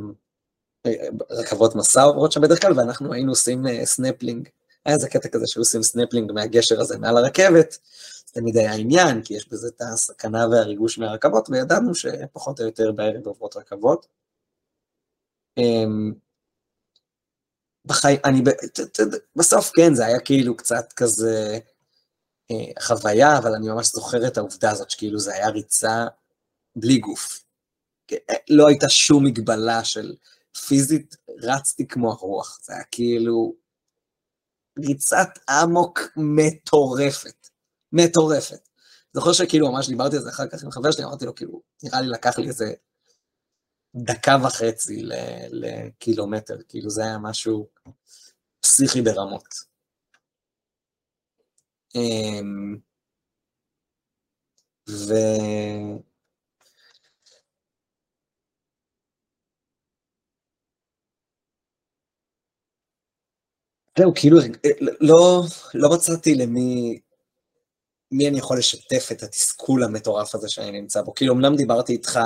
[1.30, 4.50] רכבות מסע עוברות שם בדרך כלל, ואנחנו היינו עושים אה, סנפלינג.
[4.86, 7.78] היה איזה קטע כזה שהיו עושים סנפלינג מהגשר הזה מעל הרכבת,
[8.26, 12.92] זה תמיד היה עניין, כי יש בזה את הסכנה והריגוש מהרכבות, וידענו שפחות או יותר
[12.92, 14.08] בערב עוברות רכבות.
[15.58, 16.14] אמ,
[17.86, 18.42] בחיים, אני,
[19.36, 21.60] בסוף כן, זה היה כאילו קצת כזה
[22.52, 26.06] אה, חוויה, אבל אני ממש זוכר את העובדה הזאת, שכאילו זה היה ריצה
[26.76, 27.44] בלי גוף.
[28.14, 30.16] אה, לא הייתה שום מגבלה של
[30.68, 33.61] פיזית, רצתי כמו הרוח, זה היה כאילו
[34.88, 35.30] ריצת
[35.64, 37.48] אמוק מטורפת,
[37.92, 38.70] מטורפת.
[39.14, 42.02] זוכר שכאילו ממש דיברתי על זה אחר כך עם חבר שלי, אמרתי לו, כאילו, נראה
[42.02, 42.74] לי לקח לי איזה
[43.96, 45.04] דקה וחצי
[45.52, 47.68] לקילומטר, כאילו זה היה משהו
[48.62, 49.72] פסיכי ברמות.
[51.96, 52.78] אמ,
[54.90, 55.14] ו...
[63.98, 64.38] זהו, כאילו,
[65.02, 67.00] לא, לא מצאתי למי
[68.12, 71.14] מי אני יכול לשתף את התסכול המטורף הזה שאני נמצא בו.
[71.14, 72.20] כאילו, אמנם דיברתי איתך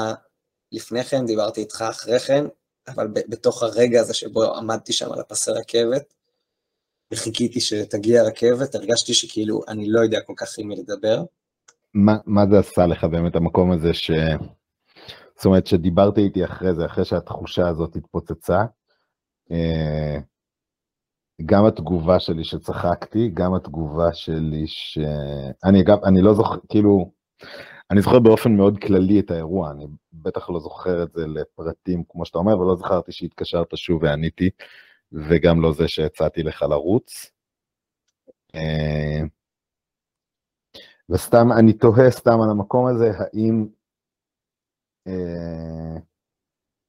[0.72, 2.46] לפני כן, דיברתי איתך אחרי כן,
[2.88, 6.14] אבל בתוך הרגע הזה שבו עמדתי שם על הפסי רכבת,
[7.12, 11.24] וחיכיתי שתגיע הרכבת, הרגשתי שכאילו אני לא יודע כל כך עם מי לדבר.
[11.94, 14.12] מה, מה זה עשה לך באמת המקום הזה ש...
[15.36, 18.62] זאת אומרת, שדיברתי איתי אחרי זה, אחרי שהתחושה הזאת התפוצצה,
[19.52, 20.18] אה,
[21.46, 24.98] גם התגובה שלי שצחקתי, גם התגובה שלי ש...
[25.64, 27.12] אני אגב, אני לא זוכר, כאילו,
[27.92, 32.26] אני זוכר באופן מאוד כללי את האירוע, אני בטח לא זוכר את זה לפרטים, כמו
[32.26, 34.50] שאתה אומר, ולא זכרתי שהתקשרת שוב ועניתי,
[35.12, 37.32] וגם לא זה שהצעתי לך לרוץ.
[38.56, 39.22] אה,
[41.10, 43.68] וסתם, אני תוהה סתם על המקום הזה, האם
[45.08, 45.98] אה,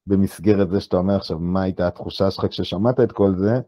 [0.07, 3.61] במסגרת זה שאתה אומר עכשיו, מה הייתה התחושה שלך כששמעת את כל זה,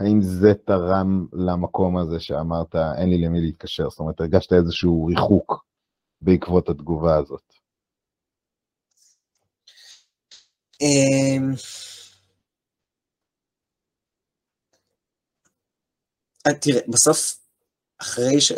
[0.00, 3.90] האם זה תרם למקום הזה שאמרת, אין לי למי להתקשר?
[3.90, 5.64] זאת אומרת, הרגשת איזשהו ריחוק
[6.20, 7.52] בעקבות התגובה הזאת.
[10.80, 11.54] אמ,
[16.46, 17.38] אה, תראה, בסוף,
[18.00, 18.52] אחרי ש...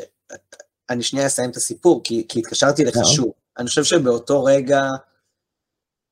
[0.91, 3.33] אני שנייה אסיים את הסיפור, כי, כי התקשרתי לך שוב.
[3.59, 4.83] אני חושב שבאותו רגע,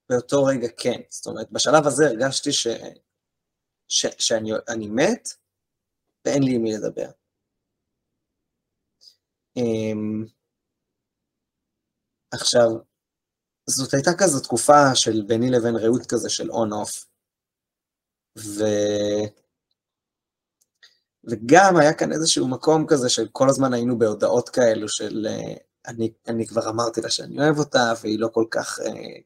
[0.09, 1.01] באותו רגע כן.
[1.09, 2.67] זאת אומרת, בשלב הזה הרגשתי ש...
[3.91, 4.07] ש...
[4.19, 5.29] שאני מת,
[6.25, 7.11] ואין לי עם מי לדבר.
[9.59, 10.31] Um,
[12.33, 12.69] עכשיו,
[13.67, 17.07] זאת הייתה כזו תקופה של ביני לבין רעות כזה של און-אוף.
[18.39, 18.65] ו...
[21.25, 25.55] וגם היה כאן איזשהו מקום כזה של כל הזמן היינו בהודעות כאלו של אה,
[25.87, 28.79] אני, אני כבר אמרתי לה שאני אוהב אותה, והיא לא כל כך...
[28.81, 29.21] אה,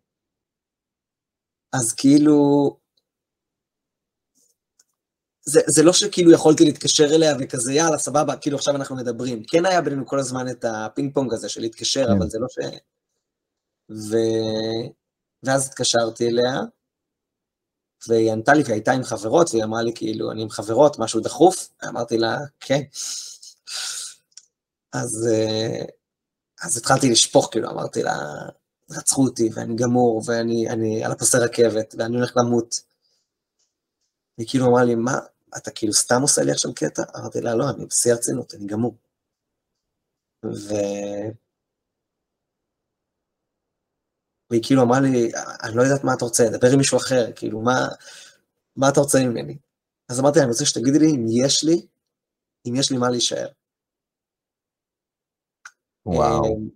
[1.72, 2.83] אז כאילו...
[5.44, 9.42] זה, זה לא שכאילו יכולתי להתקשר אליה וכזה, יאללה, סבבה, כאילו עכשיו אנחנו מדברים.
[9.44, 12.58] כן היה בינינו כל הזמן את הפינג פונג הזה של להתקשר, אבל זה לא ש...
[13.90, 14.16] ו...
[15.42, 16.60] ואז התקשרתי אליה,
[18.08, 21.20] והיא ענתה לי, והיא הייתה עם חברות, והיא אמרה לי, כאילו, אני עם חברות, משהו
[21.20, 21.68] דחוף?
[21.88, 22.82] אמרתי לה, כן.
[24.92, 25.84] אז, אה,
[26.62, 28.16] אז התחלתי לשפוך, כאילו, אמרתי לה,
[28.90, 32.80] רצחו אותי, ואני גמור, ואני אני על הפסי רכבת, ואני הולך למות.
[34.38, 35.18] היא כאילו אמרה לי, מה,
[35.56, 37.02] אתה כאילו סתם עושה לי עכשיו קטע?
[37.16, 38.96] אמרתי לה, לא, אני בשיא הרצינות, אני גמור.
[40.44, 40.74] ו...
[44.50, 45.32] והיא כאילו אמרה לי,
[45.62, 47.78] אני לא יודעת מה אתה רוצה, דבר עם מישהו אחר, כאילו, מה,
[48.76, 49.58] מה אתה רוצה ממני?
[50.08, 51.86] אז אמרתי לה, אני רוצה שתגידי לי אם יש לי,
[52.68, 53.48] אם יש לי מה להישאר.
[56.06, 56.44] וואו.
[56.44, 56.68] אמ,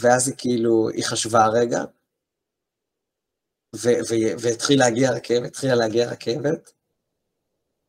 [0.00, 1.78] ואז היא כאילו, היא חשבה רגע,
[4.42, 6.72] והתחילה להגיע רכבת, התחילה להגיע רכבת,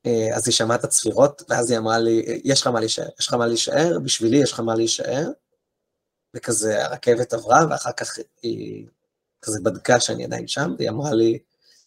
[0.06, 3.28] אה, אז היא שמעה את הצפירות, ואז היא אמרה לי, יש לך מה להישאר, יש
[3.28, 5.28] לך מה להישאר, בשבילי יש לך מה להישאר,
[6.36, 8.88] וכזה הרכבת עברה, ואחר כך היא
[9.42, 11.40] כזה בדקה שאני עדיין שם, והיא אמרה לי,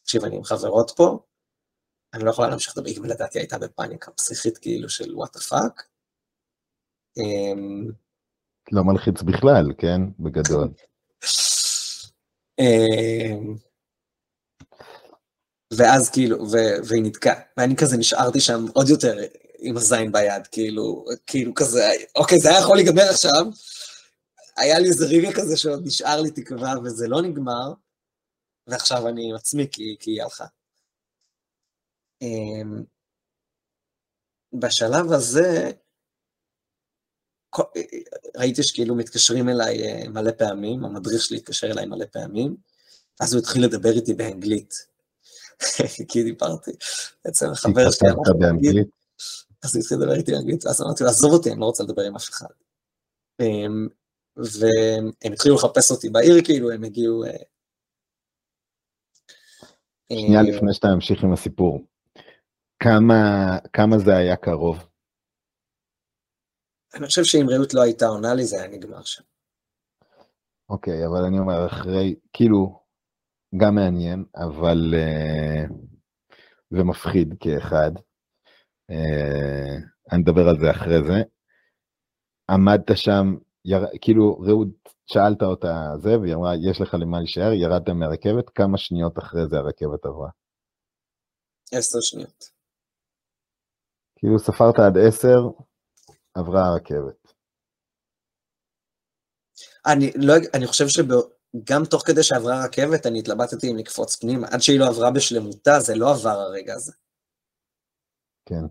[0.02, 1.18] תקשיב, אני עם חברות פה,
[2.14, 5.82] אני לא יכולה להמשיך לדבר, היא לדעתי הייתה בפאניקה פסיכית כאילו של וואט הפאק.
[7.16, 7.90] אמ,
[8.72, 10.00] לא מלחיץ בכלל, כן?
[10.18, 10.68] בגדול.
[15.76, 16.50] ואז כאילו,
[16.84, 19.18] והיא נתקעה, ואני כזה נשארתי שם עוד יותר
[19.58, 23.44] עם הזין ביד, כאילו, כאילו כזה, אוקיי, זה היה יכול להיגמר עכשיו,
[24.56, 27.72] היה לי איזה רגע כזה שעוד נשאר לי תקווה וזה לא נגמר,
[28.66, 30.46] ועכשיו אני עם עצמי כי, כי היא הלכה.
[32.22, 32.82] אמ,
[34.52, 35.70] בשלב הזה,
[38.36, 42.56] ראיתי שכאילו מתקשרים אליי אה, מלא פעמים, המדריך שלי התקשר אליי מלא פעמים,
[43.20, 44.91] אז הוא התחיל לדבר איתי באנגלית.
[46.08, 46.70] כי דיברתי,
[47.24, 48.88] בעצם חבר שלי אמר באנגלית.
[49.64, 52.02] אז הוא התחיל לדבר איתי באנגלית, ואז אמרתי לו, עזוב אותי, אני לא רוצה לדבר
[52.02, 52.46] עם אף אחד.
[53.40, 53.88] אמ,
[54.36, 57.24] והם התחילו לחפש אותי בעיר, כאילו, הם הגיעו...
[57.24, 57.30] אה,
[60.12, 61.86] שנייה אה, לפני שאתה ממשיך עם הסיפור,
[62.78, 63.14] כמה,
[63.72, 64.76] כמה זה היה קרוב?
[66.94, 69.22] אני חושב שאם רעות לא הייתה עונה לי, זה היה נגמר שם.
[70.68, 72.81] אוקיי, אבל אני אומר, אחרי, כאילו,
[73.56, 75.72] גם מעניין, אבל uh,
[76.70, 77.90] זה מפחיד כאחד.
[78.90, 81.22] Uh, אני אדבר על זה אחרי זה.
[82.50, 83.80] עמדת שם יר...
[84.00, 84.68] כאילו, רעות,
[85.06, 89.56] שאלת אותה זה, והיא אמרה, יש לך למה להישאר, ירדתם מהרכבת, כמה שניות אחרי זה
[89.56, 90.30] הרכבת עברה?
[91.72, 92.44] עשר שניות.
[94.16, 95.40] כאילו, ספרת עד עשר,
[96.34, 97.32] עברה הרכבת.
[99.86, 100.88] אני, לא, אני חושב
[101.56, 104.48] שגם תוך כדי שעברה הרכבת, אני התלבטתי אם לקפוץ פנימה.
[104.48, 106.92] עד שהיא לא עברה בשלמותה, זה לא עבר הרגע הזה.
[108.46, 108.64] כן.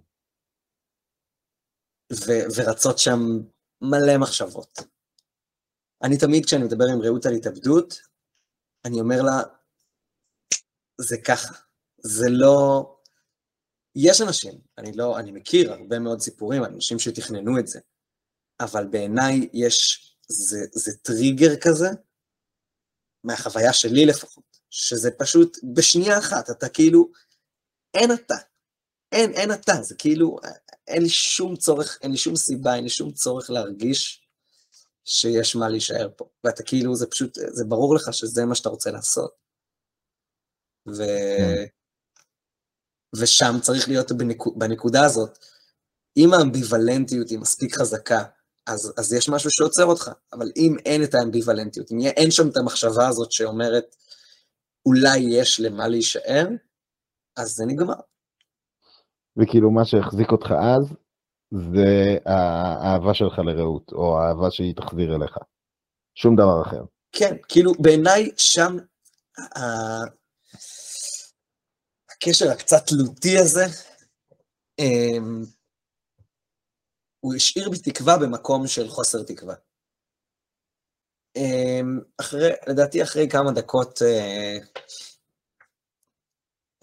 [2.14, 3.20] ו- ורצות שם
[3.82, 4.80] מלא מחשבות.
[6.04, 8.02] אני תמיד, כשאני מדבר עם רעות על התאבדות,
[8.86, 9.42] אני אומר לה,
[11.02, 11.54] זה ככה,
[11.98, 12.88] זה לא...
[13.96, 17.80] יש אנשים, אני לא, אני מכיר הרבה מאוד סיפורים על אנשים שתכננו את זה,
[18.60, 21.88] אבל בעיניי יש, זה, זה טריגר כזה,
[23.24, 27.12] מהחוויה שלי לפחות, שזה פשוט בשנייה אחת, אתה כאילו,
[27.94, 28.36] אין אתה,
[29.12, 30.38] אין, אין אתה, זה כאילו,
[30.88, 34.28] אין לי שום צורך, אין לי שום סיבה, אין לי שום צורך להרגיש
[35.06, 36.26] שיש מה להישאר פה.
[36.44, 39.32] ואתה כאילו, זה פשוט, זה ברור לך שזה מה שאתה רוצה לעשות.
[40.88, 41.04] ו...
[41.38, 41.66] כן.
[43.16, 45.38] ושם צריך להיות בנקוד, בנקודה הזאת.
[46.18, 48.24] אם האמביוולנטיות היא מספיק חזקה,
[48.72, 52.58] אז, אז יש משהו שעוצר אותך, אבל אם אין את האמביוולנטיות, אם אין שם את
[52.58, 53.96] המחשבה הזאת שאומרת,
[54.86, 56.48] אולי יש למה להישאר,
[57.38, 58.00] אז זה נגמר.
[59.38, 60.96] וכאילו מה שהחזיק אותך אז,
[61.74, 65.38] זה האהבה שלך לרעות, או האהבה שהיא תחזיר אליך.
[66.16, 66.84] שום דבר אחר.
[67.12, 68.78] כן, כאילו בעיניי שם
[72.10, 73.66] הקשר הקצת תלותי הזה,
[74.80, 75.42] אמ,
[77.22, 79.56] הוא השאיר בי תקווה במקום של חוסר תקווה.
[81.36, 84.58] אמ, אחרי, לדעתי אחרי כמה דקות אה,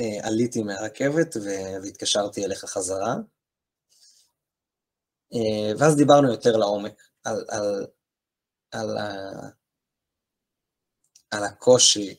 [0.01, 1.37] אה, עליתי מהרכבת
[1.83, 3.15] והתקשרתי אליך חזרה.
[5.35, 7.87] אה, ואז דיברנו יותר לעומק על, על,
[8.71, 9.11] על, ה,
[11.31, 12.17] על הקושי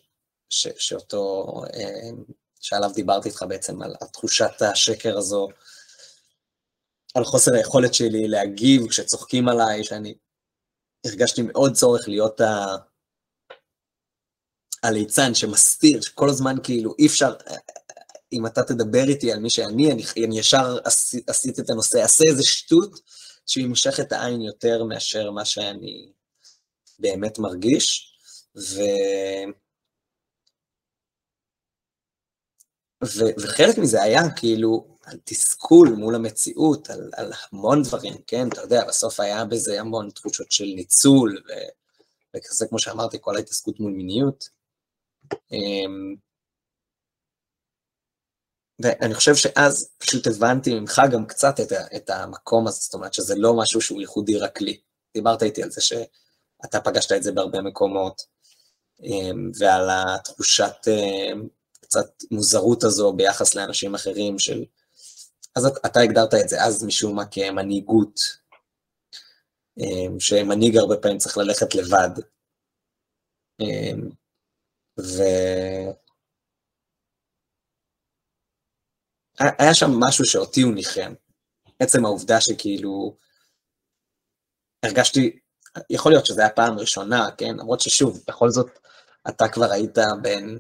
[0.50, 2.10] ש, שאותו אה,
[2.60, 5.48] שעליו דיברתי איתך בעצם, על תחושת השקר הזו,
[7.20, 10.16] על חוסר היכולת שלי להגיב כשצוחקים עליי, שאני
[11.06, 12.76] הרגשתי מאוד צורך להיות ה...
[14.84, 17.34] הליצן שמסתיר, שכל הזמן כאילו אי אפשר,
[18.34, 20.78] אם אתה תדבר איתי על מי שאני, אני, אני ישר
[21.28, 23.00] עשיתי את הנושא, אעשה איזה שטות
[23.68, 26.12] מושכת את העין יותר מאשר מה שאני
[27.00, 28.14] באמת מרגיש,
[28.58, 28.80] ו...
[33.04, 33.24] ו...
[33.44, 38.48] וחלק מזה היה כאילו על תסכול מול המציאות, על, על המון דברים, כן?
[38.48, 41.52] אתה יודע, בסוף היה בזה המון תחושות של ניצול, ו...
[42.36, 44.50] וכזה, כמו שאמרתי, כל ההתעסקות מול מיניות.
[45.52, 46.16] אמ,
[48.80, 53.36] ואני חושב שאז פשוט הבנתי ממך גם קצת את, את המקום הזה, זאת אומרת שזה
[53.38, 54.80] לא משהו שהוא ייחודי רק לי.
[55.14, 58.22] דיברת איתי על זה שאתה פגשת את זה בהרבה מקומות,
[59.04, 61.48] אמ, ועל התחושת אמ,
[61.82, 64.66] קצת מוזרות הזו ביחס לאנשים אחרים של...
[65.60, 68.20] אז אתה הגדרת את זה אז משום מה כמנהיגות,
[70.20, 72.22] שמנהיג הרבה פעמים צריך ללכת לבד.
[75.00, 75.22] ו...
[79.40, 81.14] היה שם משהו שאותי הוא ניחם.
[81.80, 83.18] עצם העובדה שכאילו
[84.86, 85.40] הרגשתי,
[85.90, 87.58] יכול להיות שזו הייתה פעם ראשונה, כן?
[87.58, 88.80] למרות ששוב, בכל זאת,
[89.30, 90.58] אתה כבר היית בן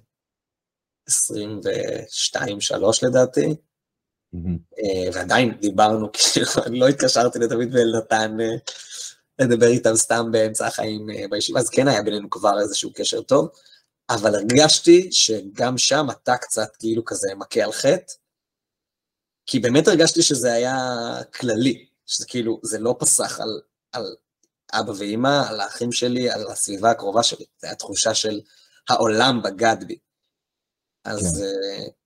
[1.09, 1.11] 22-3
[3.07, 3.68] לדעתי.
[5.13, 6.47] ועדיין דיברנו, כאילו,
[6.79, 8.55] לא התקשרתי לדוד ואלנתן אה,
[9.39, 13.49] לדבר איתם סתם באמצע החיים אה, בישיבה, אז כן היה בינינו כבר איזשהו קשר טוב,
[14.09, 18.13] אבל הרגשתי שגם שם אתה קצת כאילו כזה מכה על חטא,
[19.45, 20.75] כי באמת הרגשתי שזה היה
[21.33, 23.61] כללי, שזה כאילו, זה לא פסח על,
[23.91, 24.15] על
[24.73, 28.41] אבא ואימא, על האחים שלי, על הסביבה הקרובה שלי, זו הייתה תחושה של
[28.89, 29.97] העולם בגד בי.
[31.05, 31.98] אז, כן.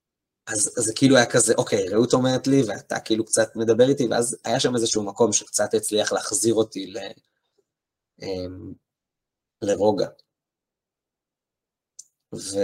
[0.47, 4.07] אז, אז זה כאילו היה כזה, אוקיי, רעות אומרת לי, ואתה כאילו קצת מדבר איתי,
[4.07, 6.97] ואז היה שם איזשהו מקום שקצת הצליח להחזיר אותי ל,
[8.21, 8.73] אמ,
[9.61, 10.07] לרוגע.
[12.33, 12.57] ו...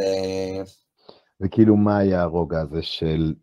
[1.41, 3.33] וכאילו, מה היה הרוגע הזה של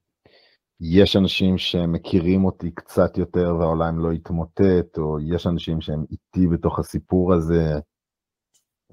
[0.80, 6.78] יש אנשים שמכירים אותי קצת יותר והעולם לא יתמוטט, או יש אנשים שהם איתי בתוך
[6.78, 7.78] הסיפור הזה,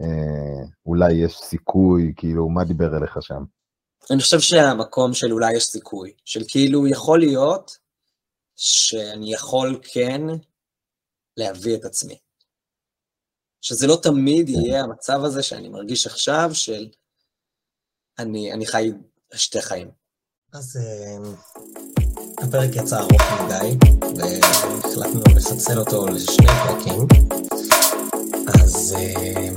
[0.01, 3.43] אה, אולי יש סיכוי, כאילו, מה דיבר אליך שם?
[4.11, 7.77] אני חושב שהמקום של אולי יש סיכוי, של כאילו יכול להיות
[8.55, 10.21] שאני יכול כן
[11.37, 12.17] להביא את עצמי.
[13.61, 14.51] שזה לא תמיד כן.
[14.53, 16.89] יהיה המצב הזה שאני מרגיש עכשיו של
[18.19, 18.91] אני, אני חי
[19.33, 19.91] שתי חיים.
[20.53, 21.31] אז אה,
[22.37, 23.77] הפרק יצא ארוך מדי,
[24.17, 27.07] והחלטנו לפצל אותו לשני פרקים.
[28.63, 29.49] אז אה,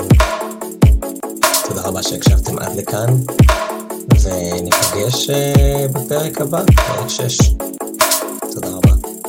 [1.69, 3.07] תודה רבה שהקשבתם עד לכאן,
[4.15, 7.39] וניפגש אה, בפרק הבא, פרק 6.
[8.53, 9.26] תודה רבה.